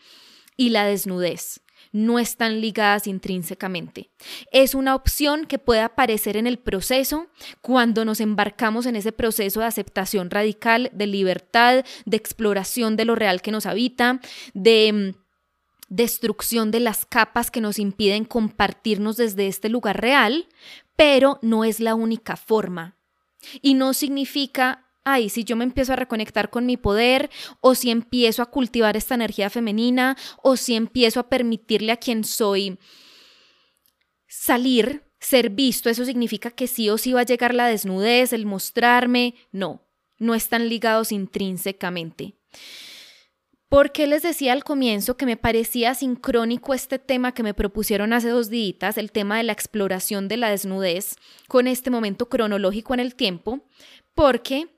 y 0.56 0.70
la 0.70 0.84
desnudez 0.84 1.60
no 1.90 2.18
están 2.18 2.60
ligadas 2.60 3.06
intrínsecamente. 3.06 4.10
Es 4.52 4.74
una 4.74 4.94
opción 4.94 5.46
que 5.46 5.58
puede 5.58 5.80
aparecer 5.80 6.36
en 6.36 6.46
el 6.46 6.58
proceso 6.58 7.28
cuando 7.62 8.04
nos 8.04 8.20
embarcamos 8.20 8.84
en 8.84 8.94
ese 8.94 9.10
proceso 9.10 9.60
de 9.60 9.66
aceptación 9.66 10.28
radical, 10.28 10.90
de 10.92 11.06
libertad, 11.06 11.86
de 12.04 12.16
exploración 12.18 12.96
de 12.96 13.06
lo 13.06 13.14
real 13.14 13.40
que 13.40 13.52
nos 13.52 13.64
habita, 13.64 14.20
de 14.52 15.14
mm, 15.16 15.27
destrucción 15.88 16.70
de 16.70 16.80
las 16.80 17.06
capas 17.06 17.50
que 17.50 17.60
nos 17.60 17.78
impiden 17.78 18.24
compartirnos 18.24 19.16
desde 19.16 19.46
este 19.46 19.68
lugar 19.68 20.00
real, 20.00 20.48
pero 20.96 21.38
no 21.42 21.64
es 21.64 21.80
la 21.80 21.94
única 21.94 22.36
forma. 22.36 22.96
Y 23.62 23.74
no 23.74 23.94
significa, 23.94 24.86
ay, 25.04 25.28
si 25.28 25.44
yo 25.44 25.56
me 25.56 25.64
empiezo 25.64 25.92
a 25.92 25.96
reconectar 25.96 26.50
con 26.50 26.66
mi 26.66 26.76
poder, 26.76 27.30
o 27.60 27.74
si 27.74 27.90
empiezo 27.90 28.42
a 28.42 28.50
cultivar 28.50 28.96
esta 28.96 29.14
energía 29.14 29.50
femenina, 29.50 30.16
o 30.42 30.56
si 30.56 30.74
empiezo 30.74 31.20
a 31.20 31.28
permitirle 31.28 31.92
a 31.92 31.96
quien 31.96 32.24
soy 32.24 32.78
salir, 34.26 35.04
ser 35.20 35.50
visto, 35.50 35.90
eso 35.90 36.04
significa 36.04 36.50
que 36.50 36.66
sí 36.66 36.90
o 36.90 36.98
sí 36.98 37.12
va 37.12 37.20
a 37.20 37.26
llegar 37.26 37.54
la 37.54 37.66
desnudez, 37.66 38.32
el 38.32 38.46
mostrarme. 38.46 39.34
No, 39.52 39.82
no 40.18 40.34
están 40.34 40.68
ligados 40.68 41.12
intrínsecamente. 41.12 42.34
¿Por 43.68 43.92
qué 43.92 44.06
les 44.06 44.22
decía 44.22 44.54
al 44.54 44.64
comienzo 44.64 45.18
que 45.18 45.26
me 45.26 45.36
parecía 45.36 45.94
sincrónico 45.94 46.72
este 46.72 46.98
tema 46.98 47.32
que 47.32 47.42
me 47.42 47.52
propusieron 47.52 48.14
hace 48.14 48.30
dos 48.30 48.48
días, 48.48 48.96
el 48.96 49.12
tema 49.12 49.36
de 49.36 49.42
la 49.42 49.52
exploración 49.52 50.26
de 50.26 50.38
la 50.38 50.48
desnudez, 50.48 51.16
con 51.48 51.66
este 51.66 51.90
momento 51.90 52.30
cronológico 52.30 52.94
en 52.94 53.00
el 53.00 53.14
tiempo? 53.14 53.60
Porque 54.14 54.68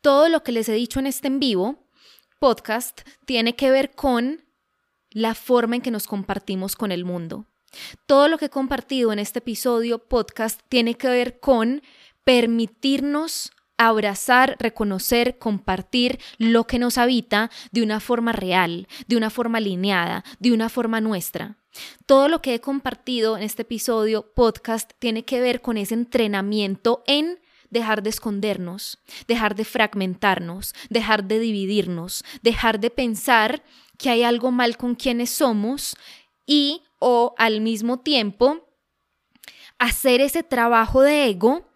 todo 0.00 0.28
lo 0.28 0.42
que 0.42 0.50
les 0.50 0.68
he 0.68 0.72
dicho 0.72 0.98
en 0.98 1.06
este 1.06 1.28
en 1.28 1.38
vivo, 1.38 1.86
podcast, 2.40 3.02
tiene 3.26 3.54
que 3.54 3.70
ver 3.70 3.92
con 3.94 4.44
la 5.10 5.36
forma 5.36 5.76
en 5.76 5.82
que 5.82 5.92
nos 5.92 6.08
compartimos 6.08 6.74
con 6.74 6.90
el 6.90 7.04
mundo. 7.04 7.46
Todo 8.06 8.26
lo 8.26 8.38
que 8.38 8.46
he 8.46 8.50
compartido 8.50 9.12
en 9.12 9.20
este 9.20 9.38
episodio, 9.38 10.08
podcast, 10.08 10.62
tiene 10.68 10.96
que 10.96 11.08
ver 11.08 11.38
con 11.38 11.82
permitirnos 12.24 13.52
abrazar, 13.88 14.56
reconocer, 14.58 15.38
compartir 15.38 16.20
lo 16.36 16.66
que 16.66 16.78
nos 16.78 16.98
habita 16.98 17.50
de 17.72 17.82
una 17.82 17.98
forma 17.98 18.32
real, 18.32 18.86
de 19.06 19.16
una 19.16 19.30
forma 19.30 19.56
alineada, 19.56 20.22
de 20.38 20.52
una 20.52 20.68
forma 20.68 21.00
nuestra. 21.00 21.56
Todo 22.04 22.28
lo 22.28 22.42
que 22.42 22.54
he 22.54 22.60
compartido 22.60 23.38
en 23.38 23.42
este 23.42 23.62
episodio 23.62 24.32
podcast 24.34 24.92
tiene 24.98 25.24
que 25.24 25.40
ver 25.40 25.62
con 25.62 25.78
ese 25.78 25.94
entrenamiento 25.94 27.02
en 27.06 27.40
dejar 27.70 28.02
de 28.02 28.10
escondernos, 28.10 28.98
dejar 29.26 29.54
de 29.54 29.64
fragmentarnos, 29.64 30.74
dejar 30.90 31.24
de 31.24 31.38
dividirnos, 31.38 32.22
dejar 32.42 32.80
de 32.80 32.90
pensar 32.90 33.62
que 33.96 34.10
hay 34.10 34.24
algo 34.24 34.50
mal 34.50 34.76
con 34.76 34.94
quienes 34.94 35.30
somos 35.30 35.96
y 36.44 36.82
o 36.98 37.34
al 37.38 37.62
mismo 37.62 38.00
tiempo 38.00 38.68
hacer 39.78 40.20
ese 40.20 40.42
trabajo 40.42 41.00
de 41.00 41.30
ego 41.30 41.69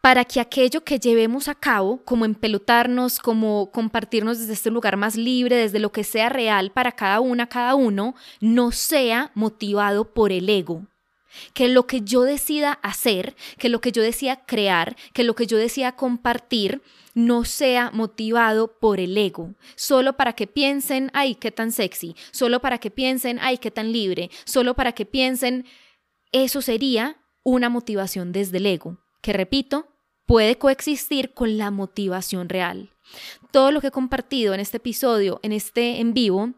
para 0.00 0.24
que 0.24 0.40
aquello 0.40 0.84
que 0.84 0.98
llevemos 0.98 1.48
a 1.48 1.54
cabo, 1.54 2.02
como 2.04 2.24
empelotarnos, 2.24 3.18
como 3.18 3.70
compartirnos 3.72 4.38
desde 4.38 4.52
este 4.52 4.70
lugar 4.70 4.96
más 4.96 5.16
libre, 5.16 5.56
desde 5.56 5.78
lo 5.78 5.90
que 5.92 6.04
sea 6.04 6.28
real 6.28 6.70
para 6.70 6.92
cada 6.92 7.20
una, 7.20 7.48
cada 7.48 7.74
uno, 7.74 8.14
no 8.40 8.72
sea 8.72 9.30
motivado 9.34 10.12
por 10.12 10.32
el 10.32 10.48
ego. 10.48 10.86
Que 11.52 11.68
lo 11.68 11.86
que 11.86 12.00
yo 12.00 12.22
decida 12.22 12.78
hacer, 12.82 13.36
que 13.58 13.68
lo 13.68 13.80
que 13.80 13.92
yo 13.92 14.02
decida 14.02 14.46
crear, 14.46 14.96
que 15.12 15.24
lo 15.24 15.34
que 15.34 15.46
yo 15.46 15.58
decida 15.58 15.92
compartir, 15.92 16.82
no 17.16 17.44
sea 17.44 17.90
motivado 17.92 18.78
por 18.78 19.00
el 19.00 19.16
ego, 19.16 19.54
solo 19.74 20.18
para 20.18 20.34
que 20.34 20.46
piensen, 20.46 21.10
ay, 21.14 21.34
qué 21.34 21.50
tan 21.50 21.72
sexy, 21.72 22.14
solo 22.30 22.60
para 22.60 22.78
que 22.78 22.90
piensen, 22.90 23.38
ay, 23.40 23.56
qué 23.56 23.70
tan 23.70 23.90
libre, 23.90 24.30
solo 24.44 24.74
para 24.74 24.92
que 24.92 25.06
piensen, 25.06 25.64
eso 26.30 26.60
sería 26.60 27.16
una 27.42 27.70
motivación 27.70 28.32
desde 28.32 28.58
el 28.58 28.66
ego, 28.66 28.98
que 29.26 29.32
repito, 29.32 29.88
puede 30.24 30.56
coexistir 30.56 31.34
con 31.34 31.58
la 31.58 31.72
motivación 31.72 32.48
real. 32.48 32.90
Todo 33.50 33.72
lo 33.72 33.80
que 33.80 33.88
he 33.88 33.90
compartido 33.90 34.54
en 34.54 34.60
este 34.60 34.76
episodio, 34.76 35.40
en 35.42 35.50
este 35.50 35.98
en 35.98 36.14
vivo, 36.14 36.52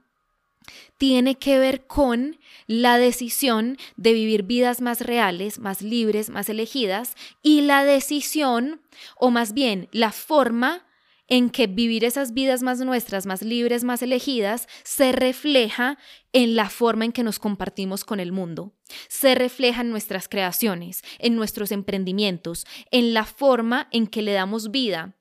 tiene 0.98 1.36
que 1.36 1.58
ver 1.58 1.86
con 1.86 2.38
la 2.66 2.98
decisión 2.98 3.78
de 3.96 4.12
vivir 4.12 4.42
vidas 4.42 4.82
más 4.82 5.00
reales, 5.00 5.58
más 5.58 5.80
libres, 5.80 6.28
más 6.28 6.50
elegidas 6.50 7.14
y 7.42 7.62
la 7.62 7.86
decisión, 7.86 8.82
o 9.16 9.30
más 9.30 9.54
bien 9.54 9.88
la 9.90 10.12
forma 10.12 10.84
en 11.28 11.50
que 11.50 11.66
vivir 11.66 12.04
esas 12.04 12.32
vidas 12.32 12.62
más 12.62 12.80
nuestras, 12.80 13.26
más 13.26 13.42
libres, 13.42 13.84
más 13.84 14.02
elegidas, 14.02 14.66
se 14.82 15.12
refleja 15.12 15.98
en 16.32 16.56
la 16.56 16.70
forma 16.70 17.04
en 17.04 17.12
que 17.12 17.22
nos 17.22 17.38
compartimos 17.38 18.04
con 18.04 18.18
el 18.18 18.32
mundo. 18.32 18.74
Se 19.08 19.34
refleja 19.34 19.82
en 19.82 19.90
nuestras 19.90 20.28
creaciones, 20.28 21.02
en 21.18 21.36
nuestros 21.36 21.70
emprendimientos, 21.70 22.66
en 22.90 23.14
la 23.14 23.24
forma 23.24 23.88
en 23.92 24.06
que 24.06 24.22
le 24.22 24.32
damos 24.32 24.70
vida 24.70 25.14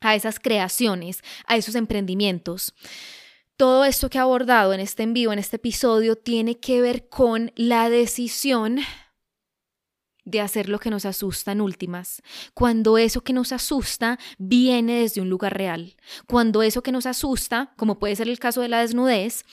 a 0.00 0.14
esas 0.14 0.38
creaciones, 0.38 1.22
a 1.46 1.56
esos 1.56 1.76
emprendimientos. 1.76 2.74
Todo 3.56 3.84
esto 3.84 4.10
que 4.10 4.18
he 4.18 4.20
abordado 4.20 4.74
en 4.74 4.80
este 4.80 5.04
envío, 5.04 5.32
en 5.32 5.38
este 5.38 5.56
episodio, 5.56 6.16
tiene 6.16 6.58
que 6.58 6.80
ver 6.80 7.08
con 7.08 7.52
la 7.54 7.88
decisión 7.88 8.80
de 10.24 10.40
hacer 10.40 10.68
lo 10.68 10.78
que 10.78 10.90
nos 10.90 11.04
asusta 11.04 11.52
en 11.52 11.60
últimas, 11.60 12.22
cuando 12.54 12.98
eso 12.98 13.22
que 13.22 13.32
nos 13.32 13.52
asusta 13.52 14.18
viene 14.38 15.00
desde 15.00 15.20
un 15.20 15.28
lugar 15.28 15.56
real, 15.56 15.96
cuando 16.26 16.62
eso 16.62 16.82
que 16.82 16.92
nos 16.92 17.06
asusta, 17.06 17.72
como 17.76 17.98
puede 17.98 18.16
ser 18.16 18.28
el 18.28 18.38
caso 18.38 18.60
de 18.60 18.68
la 18.68 18.80
desnudez, 18.80 19.44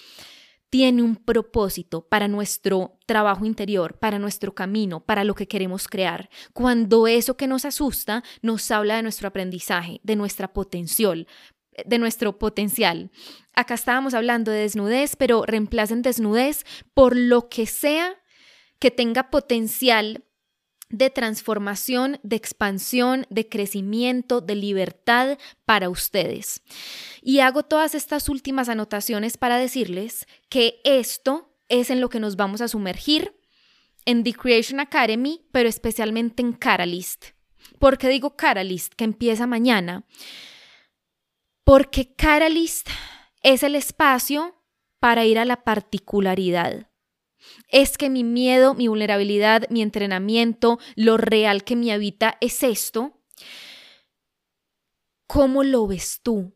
tiene 0.72 1.04
un 1.04 1.18
propósito 1.18 2.08
para 2.08 2.30
nuestro 2.30 2.98
trabajo 3.06 3.44
interior, 3.44 4.00
para 4.00 4.20
nuestro 4.20 4.56
camino, 4.56 5.02
para 5.02 5.26
lo 5.26 5.36
que 5.36 5.46
queremos 5.46 5.90
crear. 5.90 6.30
Cuando 6.54 7.08
eso 7.08 7.36
que 7.36 7.46
nos 7.46 7.66
asusta 7.66 8.24
nos 8.42 8.72
habla 8.72 8.96
de 8.96 9.04
nuestro 9.04 9.28
aprendizaje, 9.28 10.00
de 10.04 10.16
nuestra 10.16 10.54
potencial, 10.54 11.28
de 11.86 11.98
nuestro 11.98 12.40
potencial. 12.40 13.12
Acá 13.54 13.74
estábamos 13.74 14.14
hablando 14.14 14.50
de 14.50 14.60
desnudez, 14.60 15.18
pero 15.18 15.44
reemplacen 15.46 16.02
desnudez 16.02 16.66
por 16.94 17.18
lo 17.18 17.50
que 17.50 17.66
sea 17.66 18.16
que 18.80 18.92
tenga 18.92 19.30
potencial 19.30 20.24
de 20.92 21.10
transformación, 21.10 22.20
de 22.24 22.36
expansión, 22.36 23.26
de 23.30 23.48
crecimiento, 23.48 24.42
de 24.42 24.56
libertad 24.56 25.38
para 25.66 25.90
ustedes. 25.90 26.62
Y 27.22 27.40
hago 27.40 27.64
todas 27.64 27.96
estas 27.96 28.30
últimas 28.30 28.70
anotaciones 28.70 29.38
para 29.38 29.58
decirles 29.58 30.28
que 30.50 30.82
esto 30.84 31.56
es 31.70 31.90
en 31.90 32.02
lo 32.02 32.10
que 32.10 32.20
nos 32.20 32.36
vamos 32.36 32.62
a 32.62 32.68
sumergir 32.68 33.36
en 34.06 34.24
The 34.24 34.34
Creation 34.34 34.80
Academy, 34.80 35.48
pero 35.52 35.70
especialmente 35.70 36.42
en 36.42 36.54
Catalyst. 36.54 37.28
¿Por 37.80 37.98
qué 37.98 38.10
digo 38.10 38.36
Catalyst, 38.36 38.94
que 38.94 39.04
empieza 39.04 39.48
mañana? 39.48 40.06
Porque 41.64 42.14
Catalyst 42.16 42.90
es 43.44 43.64
el 43.64 43.76
espacio 43.76 44.62
para 45.00 45.26
ir 45.26 45.40
a 45.40 45.46
la 45.46 45.64
particularidad 45.64 46.91
es 47.70 47.98
que 47.98 48.10
mi 48.10 48.24
miedo, 48.24 48.74
mi 48.74 48.88
vulnerabilidad, 48.88 49.70
mi 49.70 49.82
entrenamiento, 49.82 50.80
lo 50.96 51.18
real 51.18 51.64
que 51.64 51.76
me 51.76 51.92
habita 51.92 52.38
es 52.42 52.64
esto. 52.64 53.14
¿Cómo 55.28 55.64
lo 55.64 55.88
ves 55.88 56.20
tú? 56.22 56.54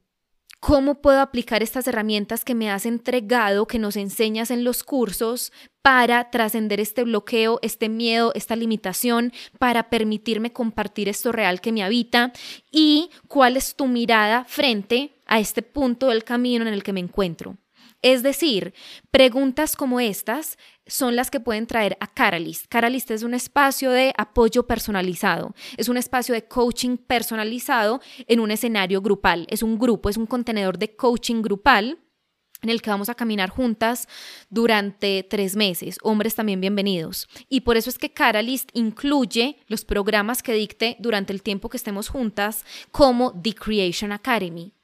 ¿Cómo 0.60 1.00
puedo 1.00 1.22
aplicar 1.22 1.62
estas 1.62 1.88
herramientas 1.88 2.44
que 2.44 2.56
me 2.56 2.72
has 2.72 2.88
entregado, 2.88 3.68
que 3.68 3.78
nos 3.78 3.96
enseñas 3.96 4.50
en 4.50 4.64
los 4.64 4.84
cursos, 4.84 5.54
para 5.84 6.32
trascender 6.32 6.80
este 6.80 7.04
bloqueo, 7.04 7.60
este 7.62 7.88
miedo, 7.88 8.32
esta 8.34 8.56
limitación, 8.56 9.32
para 9.60 9.92
permitirme 9.92 10.52
compartir 10.52 11.08
esto 11.08 11.32
real 11.32 11.62
que 11.62 11.72
me 11.72 11.84
habita? 11.84 12.34
¿Y 12.72 13.12
cuál 13.28 13.58
es 13.58 13.76
tu 13.76 13.86
mirada 13.86 14.44
frente 14.46 15.22
a 15.28 15.40
este 15.40 15.62
punto 15.62 16.08
del 16.08 16.24
camino 16.24 16.66
en 16.66 16.74
el 16.74 16.82
que 16.82 16.94
me 16.94 17.00
encuentro? 17.00 17.58
Es 18.06 18.22
decir, 18.22 18.76
preguntas 19.10 19.76
como 19.76 20.00
estas 20.00 20.60
son 20.86 21.16
las 21.16 21.32
que 21.32 21.40
pueden 21.40 21.66
traer 21.66 21.98
a 22.00 22.06
Catalyst. 22.06 22.68
Catalyst 22.68 23.10
es 23.10 23.24
un 23.24 23.34
espacio 23.34 23.90
de 23.90 24.14
apoyo 24.16 24.68
personalizado, 24.68 25.56
es 25.76 25.90
un 25.90 25.98
espacio 25.98 26.36
de 26.36 26.48
coaching 26.48 26.98
personalizado 26.98 28.02
en 28.28 28.42
un 28.42 28.52
escenario 28.52 29.02
grupal, 29.02 29.48
es 29.50 29.64
un 29.64 29.80
grupo, 29.80 30.08
es 30.08 30.18
un 30.18 30.28
contenedor 30.28 30.78
de 30.78 30.96
coaching 30.96 31.42
grupal 31.42 31.98
en 32.62 32.70
el 32.70 32.84
que 32.84 32.92
vamos 32.92 33.10
a 33.10 33.16
caminar 33.16 33.50
juntas 33.50 34.08
durante 34.52 35.24
tres 35.24 35.56
meses. 35.56 35.98
Hombres 36.04 36.36
también 36.36 36.62
bienvenidos. 36.62 37.28
Y 37.50 37.62
por 37.62 37.76
eso 37.76 37.90
es 37.90 37.98
que 37.98 38.14
Catalyst 38.14 38.70
incluye 38.74 39.58
los 39.66 39.84
programas 39.84 40.44
que 40.44 40.54
dicte 40.54 40.96
durante 41.00 41.34
el 41.34 41.42
tiempo 41.42 41.70
que 41.70 41.78
estemos 41.78 42.10
juntas 42.10 42.66
como 42.92 43.34
The 43.42 43.56
Creation 43.56 44.12
Academy 44.12 44.75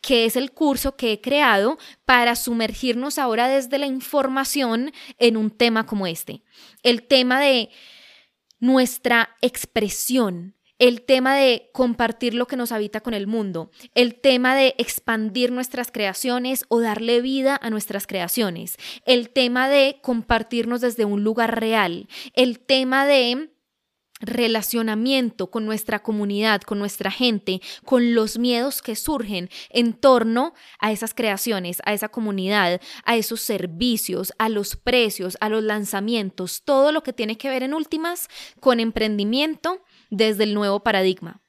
que 0.00 0.24
es 0.24 0.36
el 0.36 0.52
curso 0.52 0.96
que 0.96 1.12
he 1.12 1.20
creado 1.20 1.78
para 2.04 2.36
sumergirnos 2.36 3.18
ahora 3.18 3.48
desde 3.48 3.78
la 3.78 3.86
información 3.86 4.92
en 5.18 5.36
un 5.36 5.50
tema 5.50 5.86
como 5.86 6.06
este. 6.06 6.42
El 6.82 7.06
tema 7.06 7.40
de 7.40 7.70
nuestra 8.58 9.36
expresión, 9.40 10.54
el 10.78 11.02
tema 11.02 11.36
de 11.36 11.70
compartir 11.72 12.34
lo 12.34 12.46
que 12.46 12.56
nos 12.56 12.72
habita 12.72 13.00
con 13.00 13.14
el 13.14 13.26
mundo, 13.26 13.70
el 13.94 14.14
tema 14.14 14.54
de 14.54 14.74
expandir 14.78 15.52
nuestras 15.52 15.92
creaciones 15.92 16.64
o 16.68 16.80
darle 16.80 17.20
vida 17.20 17.58
a 17.60 17.70
nuestras 17.70 18.06
creaciones, 18.06 18.76
el 19.04 19.30
tema 19.30 19.68
de 19.68 19.98
compartirnos 20.02 20.80
desde 20.80 21.04
un 21.04 21.22
lugar 21.22 21.60
real, 21.60 22.08
el 22.34 22.60
tema 22.60 23.06
de 23.06 23.50
relacionamiento 24.20 25.50
con 25.50 25.66
nuestra 25.66 26.02
comunidad, 26.02 26.62
con 26.62 26.78
nuestra 26.78 27.10
gente, 27.10 27.60
con 27.84 28.14
los 28.14 28.38
miedos 28.38 28.82
que 28.82 28.96
surgen 28.96 29.50
en 29.70 29.94
torno 29.94 30.54
a 30.78 30.92
esas 30.92 31.14
creaciones, 31.14 31.80
a 31.84 31.92
esa 31.92 32.08
comunidad, 32.08 32.80
a 33.04 33.16
esos 33.16 33.40
servicios, 33.40 34.32
a 34.38 34.48
los 34.48 34.76
precios, 34.76 35.36
a 35.40 35.48
los 35.48 35.62
lanzamientos, 35.62 36.62
todo 36.64 36.92
lo 36.92 37.02
que 37.02 37.12
tiene 37.12 37.38
que 37.38 37.48
ver 37.48 37.62
en 37.62 37.74
últimas 37.74 38.28
con 38.60 38.80
emprendimiento 38.80 39.82
desde 40.10 40.44
el 40.44 40.54
nuevo 40.54 40.80
paradigma 40.80 41.40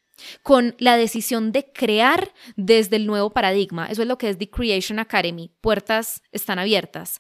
con 0.44 0.76
la 0.78 0.98
decisión 0.98 1.52
de 1.52 1.72
crear 1.72 2.32
desde 2.56 2.96
el 2.98 3.08
nuevo 3.08 3.32
paradigma. 3.32 3.88
Eso 3.88 4.04
es 4.04 4.08
lo 4.08 4.20
que 4.20 4.30
es 4.30 4.38
The 4.38 4.50
Creation 4.52 5.00
Academy. 5.00 5.52
Puertas 5.62 6.22
están 6.32 6.60
abiertas. 6.60 7.20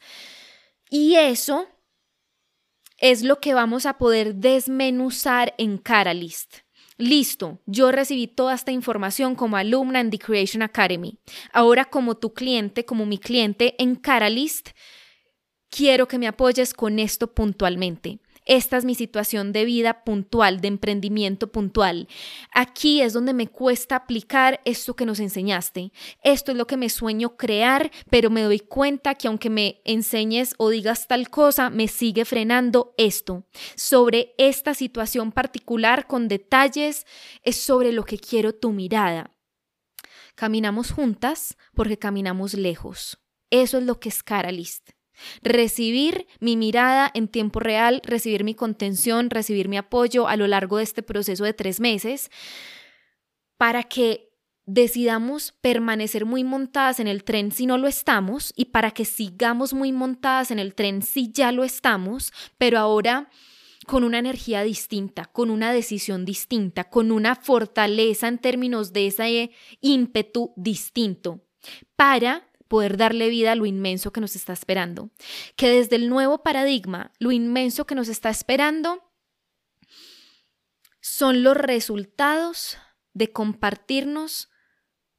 Y 0.89 1.15
eso 1.15 1.67
es 3.01 3.23
lo 3.23 3.39
que 3.39 3.53
vamos 3.53 3.85
a 3.85 3.97
poder 3.97 4.35
desmenuzar 4.35 5.53
en 5.57 5.77
Catalyst. 5.77 6.59
Listo, 6.97 7.59
yo 7.65 7.91
recibí 7.91 8.27
toda 8.27 8.53
esta 8.53 8.71
información 8.71 9.35
como 9.35 9.57
alumna 9.57 9.99
en 9.99 10.11
The 10.11 10.19
Creation 10.19 10.61
Academy. 10.61 11.17
Ahora 11.51 11.85
como 11.85 12.15
tu 12.15 12.33
cliente, 12.33 12.85
como 12.85 13.07
mi 13.07 13.17
cliente 13.17 13.75
en 13.79 13.95
Catalyst, 13.95 14.69
quiero 15.69 16.07
que 16.07 16.19
me 16.19 16.27
apoyes 16.27 16.73
con 16.75 16.99
esto 16.99 17.33
puntualmente 17.33 18.19
esta 18.51 18.75
es 18.75 18.83
mi 18.83 18.95
situación 18.95 19.53
de 19.53 19.63
vida 19.63 20.03
puntual, 20.03 20.59
de 20.59 20.67
emprendimiento 20.67 21.53
puntual. 21.53 22.09
Aquí 22.53 23.01
es 23.01 23.13
donde 23.13 23.33
me 23.33 23.47
cuesta 23.47 23.95
aplicar 23.95 24.59
esto 24.65 24.93
que 24.93 25.05
nos 25.05 25.21
enseñaste. 25.21 25.93
Esto 26.21 26.51
es 26.51 26.57
lo 26.57 26.67
que 26.67 26.75
me 26.75 26.89
sueño 26.89 27.37
crear, 27.37 27.91
pero 28.09 28.29
me 28.29 28.41
doy 28.41 28.59
cuenta 28.59 29.15
que 29.15 29.29
aunque 29.29 29.49
me 29.49 29.79
enseñes 29.85 30.53
o 30.57 30.67
digas 30.67 31.07
tal 31.07 31.29
cosa, 31.29 31.69
me 31.69 31.87
sigue 31.87 32.25
frenando 32.25 32.93
esto. 32.97 33.45
Sobre 33.77 34.35
esta 34.37 34.73
situación 34.73 35.31
particular 35.31 36.05
con 36.05 36.27
detalles, 36.27 37.05
es 37.43 37.55
sobre 37.55 37.93
lo 37.93 38.03
que 38.03 38.19
quiero 38.19 38.53
tu 38.53 38.73
mirada. 38.73 39.31
Caminamos 40.35 40.91
juntas 40.91 41.55
porque 41.73 41.97
caminamos 41.97 42.53
lejos. 42.53 43.17
Eso 43.49 43.77
es 43.77 43.85
lo 43.85 44.01
que 44.01 44.09
es 44.09 44.23
Caralist. 44.23 44.89
Recibir 45.41 46.27
mi 46.39 46.57
mirada 46.57 47.11
en 47.13 47.27
tiempo 47.27 47.59
real, 47.59 48.01
recibir 48.03 48.43
mi 48.43 48.55
contención, 48.55 49.29
recibir 49.29 49.67
mi 49.67 49.77
apoyo 49.77 50.27
a 50.27 50.35
lo 50.35 50.47
largo 50.47 50.77
de 50.77 50.83
este 50.83 51.03
proceso 51.03 51.43
de 51.43 51.53
tres 51.53 51.79
meses, 51.79 52.29
para 53.57 53.83
que 53.83 54.31
decidamos 54.65 55.53
permanecer 55.61 56.25
muy 56.25 56.43
montadas 56.43 56.99
en 56.99 57.07
el 57.07 57.23
tren 57.23 57.51
si 57.51 57.65
no 57.65 57.77
lo 57.77 57.87
estamos 57.87 58.53
y 58.55 58.65
para 58.65 58.91
que 58.91 59.05
sigamos 59.05 59.73
muy 59.73 59.91
montadas 59.91 60.51
en 60.51 60.59
el 60.59 60.75
tren 60.75 61.01
si 61.01 61.31
ya 61.31 61.51
lo 61.51 61.63
estamos, 61.63 62.31
pero 62.57 62.79
ahora 62.79 63.29
con 63.87 64.03
una 64.03 64.19
energía 64.19 64.63
distinta, 64.63 65.25
con 65.25 65.49
una 65.49 65.73
decisión 65.73 66.23
distinta, 66.25 66.85
con 66.85 67.11
una 67.11 67.35
fortaleza 67.35 68.27
en 68.27 68.37
términos 68.37 68.93
de 68.93 69.07
ese 69.07 69.51
ímpetu 69.81 70.53
distinto, 70.55 71.41
para 71.95 72.47
poder 72.71 72.95
darle 72.95 73.27
vida 73.27 73.51
a 73.51 73.55
lo 73.55 73.65
inmenso 73.65 74.13
que 74.13 74.21
nos 74.21 74.33
está 74.37 74.53
esperando. 74.53 75.09
Que 75.57 75.67
desde 75.67 75.97
el 75.97 76.07
nuevo 76.07 76.41
paradigma, 76.41 77.11
lo 77.19 77.33
inmenso 77.33 77.85
que 77.85 77.95
nos 77.95 78.07
está 78.07 78.29
esperando 78.29 79.03
son 81.01 81.43
los 81.43 81.57
resultados 81.57 82.77
de 83.11 83.33
compartirnos 83.33 84.49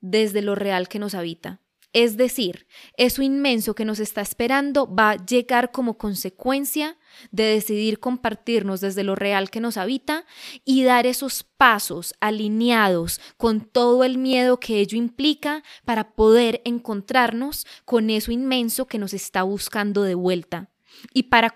desde 0.00 0.40
lo 0.40 0.54
real 0.54 0.88
que 0.88 0.98
nos 0.98 1.14
habita. 1.14 1.61
Es 1.92 2.16
decir, 2.16 2.66
eso 2.96 3.20
inmenso 3.20 3.74
que 3.74 3.84
nos 3.84 3.98
está 3.98 4.22
esperando 4.22 4.92
va 4.92 5.10
a 5.10 5.16
llegar 5.16 5.72
como 5.72 5.98
consecuencia 5.98 6.96
de 7.30 7.44
decidir 7.44 8.00
compartirnos 8.00 8.80
desde 8.80 9.04
lo 9.04 9.14
real 9.14 9.50
que 9.50 9.60
nos 9.60 9.76
habita 9.76 10.24
y 10.64 10.84
dar 10.84 11.06
esos 11.06 11.42
pasos 11.42 12.14
alineados 12.20 13.20
con 13.36 13.60
todo 13.60 14.04
el 14.04 14.16
miedo 14.16 14.58
que 14.58 14.78
ello 14.80 14.96
implica 14.96 15.62
para 15.84 16.12
poder 16.14 16.62
encontrarnos 16.64 17.66
con 17.84 18.08
eso 18.08 18.32
inmenso 18.32 18.86
que 18.86 18.98
nos 18.98 19.12
está 19.12 19.42
buscando 19.42 20.02
de 20.02 20.14
vuelta. 20.14 20.70
Y 21.12 21.24
para, 21.24 21.50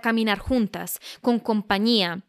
caminar 0.00 0.38
juntas, 0.38 1.00
con 1.22 1.38
compañía, 1.38 2.22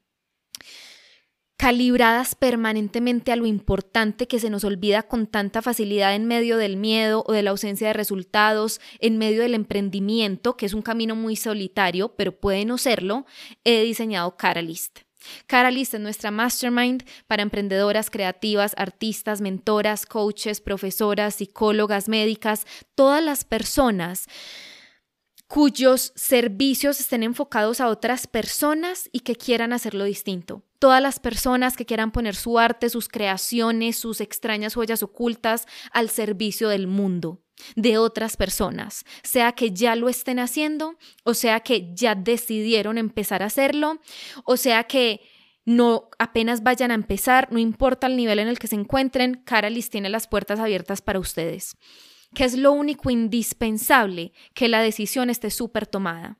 calibradas 1.57 2.35
permanentemente 2.35 3.31
a 3.31 3.35
lo 3.35 3.47
importante 3.47 4.27
que 4.27 4.39
se 4.39 4.51
nos 4.51 4.63
olvida 4.63 5.03
con 5.03 5.25
tanta 5.25 5.63
facilidad 5.63 6.13
en 6.13 6.25
medio 6.25 6.57
del 6.57 6.77
miedo 6.77 7.23
o 7.27 7.33
de 7.33 7.41
la 7.41 7.49
ausencia 7.49 7.87
de 7.87 7.93
resultados, 7.93 8.79
en 8.99 9.17
medio 9.17 9.41
del 9.41 9.55
emprendimiento, 9.55 10.55
que 10.55 10.67
es 10.67 10.73
un 10.73 10.83
camino 10.83 11.15
muy 11.15 11.35
solitario, 11.35 12.15
pero 12.15 12.39
puede 12.39 12.63
no 12.65 12.77
serlo, 12.77 13.25
he 13.63 13.81
diseñado 13.81 14.37
Catalyst. 14.37 14.99
Catalyst 15.47 15.95
es 15.95 15.99
nuestra 15.99 16.29
mastermind 16.29 17.03
para 17.25 17.41
emprendedoras 17.41 18.11
creativas, 18.11 18.73
artistas, 18.77 19.41
mentoras, 19.41 20.05
coaches, 20.05 20.61
profesoras, 20.61 21.35
psicólogas, 21.35 22.07
médicas, 22.07 22.65
todas 22.95 23.23
las 23.23 23.43
personas 23.43 24.27
cuyos 25.47 26.11
servicios 26.15 26.99
estén 26.99 27.23
enfocados 27.23 27.79
a 27.79 27.87
otras 27.87 28.27
personas 28.27 29.09
y 29.11 29.21
que 29.21 29.35
quieran 29.35 29.71
hacerlo 29.73 30.03
distinto. 30.03 30.63
Todas 30.77 31.01
las 31.01 31.19
personas 31.19 31.77
que 31.77 31.85
quieran 31.85 32.11
poner 32.11 32.35
su 32.35 32.59
arte, 32.59 32.89
sus 32.89 33.07
creaciones, 33.07 33.97
sus 33.97 34.21
extrañas 34.21 34.75
joyas 34.75 35.01
ocultas 35.03 35.65
al 35.91 36.09
servicio 36.09 36.69
del 36.69 36.87
mundo, 36.87 37.41
de 37.75 37.97
otras 37.97 38.37
personas, 38.37 39.05
sea 39.23 39.53
que 39.53 39.71
ya 39.71 39.95
lo 39.95 40.09
estén 40.09 40.37
haciendo, 40.37 40.97
o 41.23 41.33
sea 41.33 41.61
que 41.61 41.91
ya 41.95 42.13
decidieron 42.13 42.97
empezar 42.97 43.41
a 43.41 43.47
hacerlo, 43.47 43.99
o 44.43 44.57
sea 44.57 44.83
que 44.83 45.21
no 45.65 46.09
apenas 46.19 46.61
vayan 46.61 46.91
a 46.91 46.95
empezar, 46.95 47.51
no 47.51 47.57
importa 47.57 48.07
el 48.07 48.15
nivel 48.15 48.39
en 48.39 48.47
el 48.47 48.59
que 48.59 48.67
se 48.67 48.75
encuentren, 48.75 49.41
Caralis 49.45 49.89
tiene 49.89 50.09
las 50.09 50.27
puertas 50.27 50.59
abiertas 50.59 51.01
para 51.01 51.19
ustedes 51.19 51.77
que 52.33 52.43
es 52.43 52.57
lo 52.57 52.71
único 52.71 53.09
indispensable 53.09 54.33
que 54.53 54.67
la 54.67 54.81
decisión 54.81 55.29
esté 55.29 55.49
súper 55.49 55.87
tomada. 55.87 56.39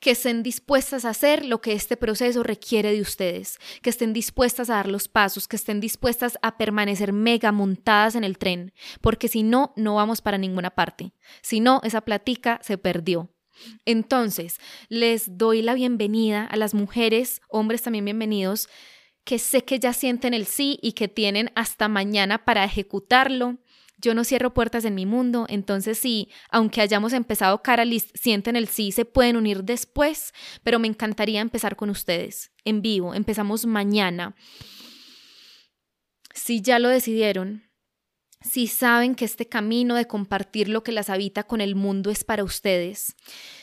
Que 0.00 0.12
estén 0.12 0.42
dispuestas 0.42 1.04
a 1.04 1.10
hacer 1.10 1.44
lo 1.44 1.60
que 1.60 1.72
este 1.72 1.98
proceso 1.98 2.42
requiere 2.42 2.90
de 2.92 3.02
ustedes, 3.02 3.58
que 3.82 3.90
estén 3.90 4.14
dispuestas 4.14 4.70
a 4.70 4.74
dar 4.74 4.88
los 4.88 5.08
pasos, 5.08 5.46
que 5.46 5.56
estén 5.56 5.78
dispuestas 5.78 6.38
a 6.40 6.56
permanecer 6.56 7.12
mega 7.12 7.52
montadas 7.52 8.14
en 8.14 8.24
el 8.24 8.38
tren, 8.38 8.72
porque 9.02 9.28
si 9.28 9.42
no, 9.42 9.74
no 9.76 9.96
vamos 9.96 10.22
para 10.22 10.38
ninguna 10.38 10.70
parte. 10.70 11.12
Si 11.42 11.60
no, 11.60 11.80
esa 11.84 12.00
platica 12.00 12.60
se 12.62 12.78
perdió. 12.78 13.30
Entonces, 13.84 14.58
les 14.88 15.36
doy 15.36 15.62
la 15.62 15.74
bienvenida 15.74 16.44
a 16.44 16.56
las 16.56 16.74
mujeres, 16.74 17.42
hombres 17.48 17.82
también 17.82 18.04
bienvenidos, 18.04 18.68
que 19.24 19.38
sé 19.38 19.64
que 19.64 19.78
ya 19.78 19.92
sienten 19.92 20.32
el 20.32 20.46
sí 20.46 20.78
y 20.80 20.92
que 20.92 21.08
tienen 21.08 21.50
hasta 21.54 21.88
mañana 21.88 22.46
para 22.46 22.64
ejecutarlo 22.64 23.58
yo 23.98 24.14
no 24.14 24.24
cierro 24.24 24.54
puertas 24.54 24.84
en 24.84 24.94
mi 24.94 25.06
mundo, 25.06 25.46
entonces 25.48 25.98
sí, 25.98 26.28
aunque 26.50 26.80
hayamos 26.80 27.12
empezado 27.12 27.62
Caralis, 27.62 28.08
sienten 28.14 28.56
el 28.56 28.68
sí, 28.68 28.92
se 28.92 29.04
pueden 29.04 29.36
unir 29.36 29.64
después, 29.64 30.32
pero 30.62 30.78
me 30.78 30.88
encantaría 30.88 31.40
empezar 31.40 31.76
con 31.76 31.90
ustedes 31.90 32.52
en 32.64 32.80
vivo. 32.80 33.14
Empezamos 33.14 33.66
mañana. 33.66 34.34
Si 36.32 36.62
ya 36.62 36.78
lo 36.78 36.88
decidieron, 36.88 37.64
si 38.40 38.68
saben 38.68 39.16
que 39.16 39.24
este 39.24 39.48
camino 39.48 39.96
de 39.96 40.06
compartir 40.06 40.68
lo 40.68 40.84
que 40.84 40.92
las 40.92 41.10
habita 41.10 41.42
con 41.42 41.60
el 41.60 41.74
mundo 41.74 42.10
es 42.10 42.22
para 42.22 42.44
ustedes, 42.44 43.16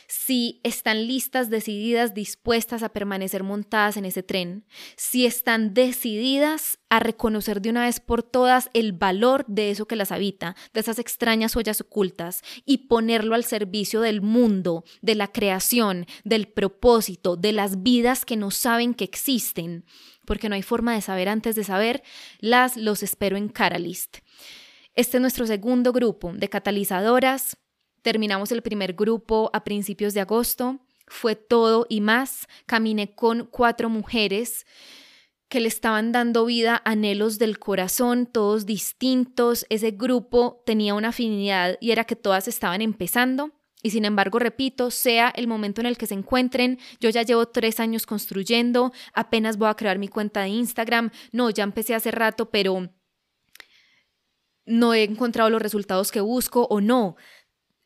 si 0.08 0.60
están 0.64 1.08
listas, 1.08 1.50
decididas, 1.50 2.14
dispuestas 2.14 2.84
a 2.84 2.90
permanecer 2.90 3.44
montadas 3.44 3.98
en 3.98 4.06
ese 4.06 4.24
tren, 4.24 4.66
si 4.96 5.26
están 5.26 5.74
decididas 5.74 6.80
a 6.90 7.00
reconocer 7.00 7.62
de 7.62 7.70
una 7.70 7.86
vez 7.86 8.00
por 8.00 8.24
todas 8.24 8.70
el 8.74 8.94
valor 8.94 9.46
de 9.48 9.72
eso 9.72 9.88
que 9.88 9.96
las 9.96 10.12
habita, 10.12 10.56
de 10.74 10.80
esas 10.80 11.00
extrañas 11.00 11.56
ollas 11.56 11.82
ocultas, 11.82 12.42
y 12.66 12.88
ponerlo 12.88 13.36
al 13.36 13.44
servicio 13.44 14.02
del 14.02 14.22
mundo, 14.22 14.84
de 15.02 15.16
la 15.16 15.32
creación, 15.32 16.06
del 16.24 16.48
propósito, 16.48 17.36
de 17.36 17.52
las 17.52 17.84
vidas 17.84 18.26
que 18.26 18.38
no 18.38 18.52
saben 18.52 18.94
que 18.94 19.06
existen, 19.06 19.86
porque 20.26 20.50
no 20.50 20.56
hay 20.56 20.64
forma 20.64 20.94
de 20.94 21.02
saber 21.02 21.30
antes 21.30 21.56
de 21.56 21.64
saber, 21.64 22.04
las 22.40 22.78
los 22.78 23.04
espero 23.04 23.38
en 23.38 23.50
Caralist. 23.50 24.18
Este 24.96 25.18
es 25.18 25.22
nuestro 25.22 25.46
segundo 25.46 25.92
grupo 25.92 26.32
de 26.34 26.48
catalizadoras 26.48 27.58
Terminamos 28.06 28.52
el 28.52 28.62
primer 28.62 28.94
grupo 28.94 29.50
a 29.52 29.64
principios 29.64 30.14
de 30.14 30.20
agosto. 30.20 30.80
Fue 31.08 31.36
todo 31.36 31.88
y 31.90 32.02
más. 32.02 32.48
Caminé 32.68 33.16
con 33.16 33.48
cuatro 33.48 33.90
mujeres 33.90 34.68
que 35.50 35.60
le 35.60 35.68
estaban 35.68 36.12
dando 36.12 36.46
vida 36.46 36.80
anhelos 36.86 37.40
del 37.40 37.58
corazón, 37.58 38.28
todos 38.28 38.68
distintos. 38.68 39.66
Ese 39.72 39.90
grupo 39.90 40.62
tenía 40.68 40.94
una 40.94 41.08
afinidad 41.08 41.80
y 41.82 41.90
era 41.90 42.04
que 42.04 42.16
todas 42.16 42.48
estaban 42.48 42.84
empezando. 42.84 43.54
Y 43.82 43.90
sin 43.90 44.06
embargo, 44.06 44.38
repito, 44.38 44.92
sea 44.92 45.34
el 45.36 45.48
momento 45.48 45.82
en 45.82 45.88
el 45.88 45.98
que 45.98 46.06
se 46.06 46.14
encuentren, 46.14 46.78
yo 47.00 47.10
ya 47.10 47.24
llevo 47.24 47.48
tres 47.48 47.80
años 47.80 48.06
construyendo, 48.06 48.94
apenas 49.16 49.58
voy 49.58 49.70
a 49.70 49.74
crear 49.74 49.98
mi 49.98 50.10
cuenta 50.10 50.42
de 50.42 50.50
Instagram, 50.50 51.10
no, 51.32 51.50
ya 51.50 51.64
empecé 51.64 51.96
hace 51.96 52.12
rato, 52.12 52.52
pero 52.52 52.88
no 54.66 54.94
he 54.94 55.04
encontrado 55.04 55.50
los 55.50 55.62
resultados 55.62 56.12
que 56.12 56.22
busco 56.22 56.68
o 56.70 56.82
no. 56.82 57.16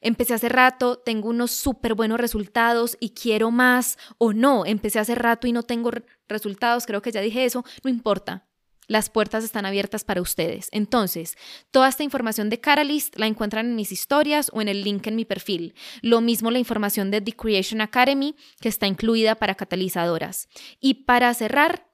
Empecé 0.02 0.34
hace 0.34 0.50
rato, 0.50 0.98
tengo 0.98 1.30
unos 1.30 1.52
súper 1.52 1.94
buenos 1.94 2.20
resultados 2.20 2.98
y 3.00 3.10
quiero 3.10 3.52
más 3.52 3.98
o 4.18 4.34
no, 4.34 4.66
empecé 4.66 5.00
hace 5.00 5.16
rato 5.16 5.48
y 5.48 5.52
no 5.52 5.64
tengo 5.64 5.92
resultados, 6.28 6.86
creo 6.86 7.02
que 7.02 7.12
ya 7.12 7.22
dije 7.22 7.44
eso, 7.46 7.66
no 7.84 7.90
importa. 7.90 8.46
Las 8.88 9.12
puertas 9.12 9.44
están 9.44 9.68
abiertas 9.68 10.04
para 10.04 10.20
ustedes. 10.20 10.68
Entonces, 10.72 11.38
toda 11.70 11.88
esta 11.88 12.04
información 12.04 12.50
de 12.50 12.60
Catalyst 12.60 13.20
la 13.20 13.28
encuentran 13.28 13.68
en 13.68 13.76
mis 13.76 13.92
historias 13.92 14.50
o 14.52 14.62
en 14.62 14.68
el 14.68 14.82
link 14.82 15.06
en 15.06 15.16
mi 15.16 15.26
perfil. 15.26 15.76
Lo 16.02 16.22
mismo 16.22 16.50
la 16.50 16.58
información 16.58 17.12
de 17.12 17.22
The 17.22 17.34
Creation 17.34 17.82
Academy, 17.82 18.36
que 18.60 18.68
está 18.68 18.88
incluida 18.88 19.36
para 19.36 19.54
catalizadoras. 19.54 20.50
Y 20.80 21.06
para 21.06 21.32
cerrar, 21.36 21.88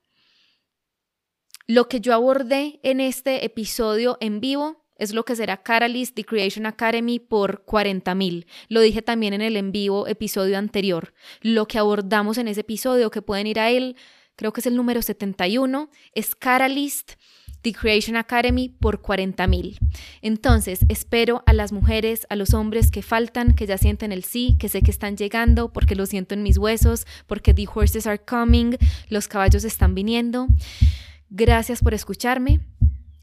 lo 1.68 1.90
que 1.90 2.00
yo 2.00 2.14
abordé 2.14 2.80
en 2.82 3.02
este 3.02 3.44
episodio 3.44 4.18
en 4.22 4.40
vivo 4.40 4.85
es 4.98 5.14
lo 5.14 5.26
que 5.26 5.36
será 5.36 5.58
Catalyst 5.58 6.16
The 6.16 6.24
Creation 6.24 6.66
Academy 6.66 7.20
por 7.20 7.64
40 7.64 8.16
mil. 8.16 8.48
Lo 8.70 8.82
dije 8.82 9.02
también 9.02 9.34
en 9.34 9.42
el 9.42 9.58
en 9.58 9.72
vivo 9.72 10.08
episodio 10.08 10.58
anterior. 10.58 11.14
Lo 11.42 11.68
que 11.68 11.80
abordamos 11.80 12.38
en 12.38 12.48
ese 12.48 12.62
episodio, 12.62 13.12
que 13.12 13.22
pueden 13.22 13.48
ir 13.48 13.60
a 13.60 13.70
él, 13.70 13.96
creo 14.36 14.54
que 14.54 14.62
es 14.62 14.68
el 14.68 14.76
número 14.76 15.02
71, 15.02 15.90
es 16.14 16.36
Catalyst 16.36 17.14
The 17.62 17.74
Creation 17.74 18.16
Academy 18.16 18.70
por 18.70 19.02
40 19.02 19.48
mil. 19.48 19.80
Entonces, 20.22 20.82
espero 20.88 21.42
a 21.48 21.54
las 21.54 21.72
mujeres, 21.72 22.28
a 22.30 22.36
los 22.36 22.54
hombres 22.54 22.92
que 22.92 23.02
faltan, 23.02 23.56
que 23.56 23.66
ya 23.66 23.80
sienten 23.80 24.12
el 24.12 24.24
sí, 24.24 24.56
que 24.60 24.70
sé 24.70 24.84
que 24.84 24.92
están 24.92 25.18
llegando, 25.18 25.74
porque 25.74 25.96
lo 25.96 26.06
siento 26.06 26.36
en 26.36 26.44
mis 26.44 26.60
huesos, 26.60 27.08
porque 27.26 27.56
the 27.56 27.68
horses 27.74 28.06
are 28.06 28.20
coming, 28.20 28.78
los 29.10 29.28
caballos 29.28 29.64
están 29.64 29.96
viniendo. 29.96 30.48
Gracias 31.32 31.82
por 31.82 31.96
escucharme. 31.96 32.60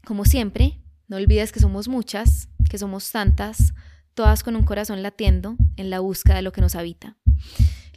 Como 0.05 0.25
siempre, 0.25 0.82
no 1.13 1.17
olvides 1.17 1.51
que 1.51 1.59
somos 1.59 1.87
muchas, 1.87 2.49
que 2.67 2.79
somos 2.79 3.11
tantas, 3.11 3.75
todas 4.15 4.41
con 4.41 4.55
un 4.55 4.63
corazón 4.63 5.03
latiendo 5.03 5.57
en 5.75 5.91
la 5.91 5.99
búsqueda 5.99 6.37
de 6.37 6.41
lo 6.41 6.51
que 6.51 6.59
nos 6.59 6.73
habita. 6.73 7.17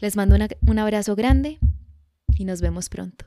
Les 0.01 0.17
mando 0.17 0.37
un 0.67 0.79
abrazo 0.79 1.17
grande 1.17 1.59
y 2.37 2.45
nos 2.45 2.61
vemos 2.61 2.91
pronto. 2.91 3.25